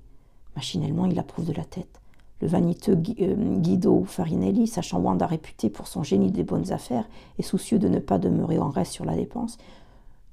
Machinalement, 0.57 1.07
il 1.07 1.19
approuve 1.19 1.47
de 1.47 1.53
la 1.53 1.65
tête. 1.65 2.01
Le 2.41 2.49
vaniteux 2.49 2.99
euh, 3.21 3.59
Guido 3.59 4.05
Farinelli, 4.05 4.67
sachant 4.67 5.01
Wanda 5.01 5.27
réputé 5.27 5.71
pour 5.71 5.87
son 5.87 6.03
génie 6.03 6.31
des 6.31 6.45
bonnes 6.45 6.73
affaires 6.73 7.09
et 7.39 7.43
soucieux 7.43 7.79
de 7.79 7.89
ne 7.89 7.99
pas 7.99 8.19
demeurer 8.19 8.59
en 8.59 8.71
reste 8.71 8.93
sur 8.93 9.05
la 9.05 9.15
dépense, 9.15 9.59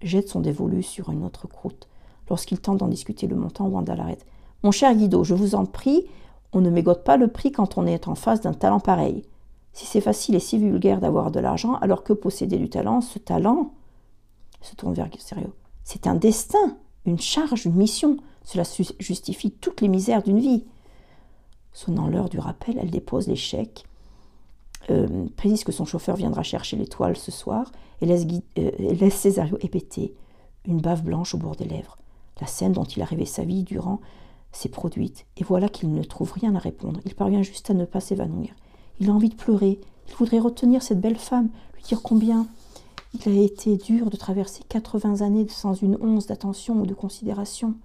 jette 0.02 0.30
son 0.30 0.40
dévolu 0.40 0.84
sur 0.84 1.12
une 1.12 1.24
autre 1.24 1.48
croûte. 1.48 1.88
Lorsqu'il 2.30 2.60
tente 2.60 2.78
d'en 2.78 2.88
discuter 2.88 3.28
le 3.28 3.36
montant, 3.36 3.68
Wanda 3.68 3.96
l'arrête. 3.96 4.26
Mon 4.64 4.72
cher 4.72 4.94
Guido, 4.96 5.24
je 5.24 5.34
vous 5.34 5.56
en 5.56 5.66
prie, 5.66 6.06
on 6.54 6.62
ne 6.62 6.70
mégote 6.70 7.04
pas 7.04 7.18
le 7.18 7.28
prix 7.28 7.52
quand 7.52 7.78
on 7.78 7.86
est 7.86 8.08
en 8.08 8.16
face 8.16 8.42
d'un 8.42 8.54
talent 8.54 8.80
pareil. 8.80 9.24
Si 9.74 9.86
c'est 9.86 10.02
facile 10.02 10.36
et 10.36 10.40
si 10.40 10.58
vulgaire 10.58 11.00
d'avoir 11.00 11.32
de 11.32 11.40
l'argent, 11.40 11.76
alors 11.76 12.04
que 12.04 12.14
posséder 12.14 12.58
du 12.58 12.70
talent, 12.70 13.02
ce 13.02 13.20
talent, 13.20 13.74
se 14.62 14.76
tourne 14.76 14.94
vers 14.94 15.08
sérieux, 15.20 15.54
c'est 15.84 16.08
un 16.08 16.16
destin, 16.16 16.78
une 17.06 17.20
charge, 17.20 17.66
une 17.66 17.76
mission. 17.76 18.18
Cela 18.44 18.64
justifie 19.00 19.52
toutes 19.52 19.82
les 19.82 19.88
misères 19.88 20.24
d'une 20.24 20.40
vie. 20.40 20.66
Sonnant 21.74 22.08
l'heure 22.08 22.30
du 22.30 22.40
rappel, 22.40 22.80
elle 22.82 22.90
dépose 22.90 23.28
l'échec, 23.28 23.86
euh, 24.90 25.28
précise 25.36 25.64
que 25.64 25.72
son 25.72 25.86
chauffeur 25.86 26.16
viendra 26.16 26.44
chercher 26.44 26.78
l'étoile 26.78 27.18
ce 27.18 27.32
soir 27.32 27.72
et 28.02 28.06
laisse, 28.06 28.26
euh, 28.58 28.72
laisse 28.80 29.16
Césario 29.16 29.58
hébéter, 29.62 30.16
une 30.66 30.82
bave 30.82 31.04
blanche 31.04 31.36
au 31.36 31.38
bord 31.38 31.56
des 31.56 31.66
lèvres. 31.66 31.98
La 32.42 32.48
scène 32.48 32.72
dont 32.72 32.84
il 32.84 33.02
a 33.02 33.06
rêvé 33.06 33.26
sa 33.26 33.44
vie 33.44 33.64
durant 33.64 34.00
s'est 34.58 34.70
produite, 34.70 35.26
et 35.38 35.44
voilà 35.44 35.70
qu'il 35.70 35.94
ne 35.94 36.04
trouve 36.04 36.34
rien 36.34 36.56
à 36.56 36.60
répondre. 36.60 37.00
Il 37.06 37.16
parvient 37.16 37.44
juste 37.44 37.70
à 37.70 37.74
ne 37.74 37.86
pas 37.86 38.00
s'évanouir. 38.00 38.56
Il 39.00 39.10
a 39.10 39.14
envie 39.14 39.30
de 39.30 39.36
pleurer. 39.36 39.80
Il 40.10 40.16
voudrait 40.16 40.40
retenir 40.40 40.82
cette 40.82 41.02
belle 41.02 41.18
femme, 41.18 41.50
lui 41.76 41.84
dire 41.84 42.02
combien 42.02 42.48
il 43.14 43.30
a 43.30 43.42
été 43.42 43.78
dur 43.78 44.10
de 44.10 44.18
traverser 44.18 44.64
80 44.68 45.22
années 45.22 45.48
sans 45.48 45.74
une 45.74 45.98
once 46.02 46.28
d'attention 46.28 46.82
ou 46.82 46.86
de 46.86 46.94
considération. 46.94 47.76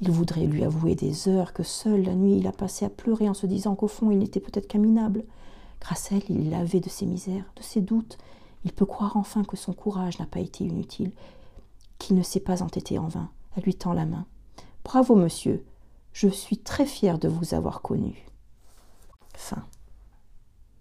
Il 0.00 0.10
voudrait 0.10 0.46
lui 0.46 0.64
avouer 0.64 0.94
des 0.94 1.28
heures 1.28 1.52
que 1.52 1.62
seul 1.62 2.02
la 2.02 2.14
nuit 2.14 2.36
il 2.36 2.46
a 2.46 2.52
passé 2.52 2.84
à 2.84 2.90
pleurer 2.90 3.28
en 3.28 3.34
se 3.34 3.46
disant 3.46 3.74
qu'au 3.74 3.88
fond 3.88 4.10
il 4.10 4.18
n'était 4.18 4.40
peut-être 4.40 4.68
qu'aminable. 4.68 5.24
Grâce 5.80 6.12
à 6.12 6.16
elle, 6.16 6.24
il 6.28 6.50
lavé 6.50 6.80
de 6.80 6.88
ses 6.88 7.06
misères, 7.06 7.50
de 7.56 7.62
ses 7.62 7.80
doutes. 7.80 8.18
Il 8.64 8.72
peut 8.72 8.86
croire 8.86 9.16
enfin 9.16 9.44
que 9.44 9.56
son 9.56 9.72
courage 9.72 10.18
n'a 10.18 10.26
pas 10.26 10.40
été 10.40 10.64
inutile, 10.64 11.12
qu'il 11.98 12.16
ne 12.16 12.22
s'est 12.22 12.40
pas 12.40 12.62
entêté 12.62 12.98
en 12.98 13.08
vain. 13.08 13.30
Elle 13.56 13.64
lui 13.64 13.74
tend 13.74 13.92
la 13.92 14.06
main. 14.06 14.26
Bravo, 14.84 15.16
monsieur, 15.16 15.64
je 16.12 16.28
suis 16.28 16.58
très 16.58 16.86
fière 16.86 17.18
de 17.18 17.28
vous 17.28 17.54
avoir 17.54 17.82
connu. 17.82 18.26
Fin. 19.34 19.64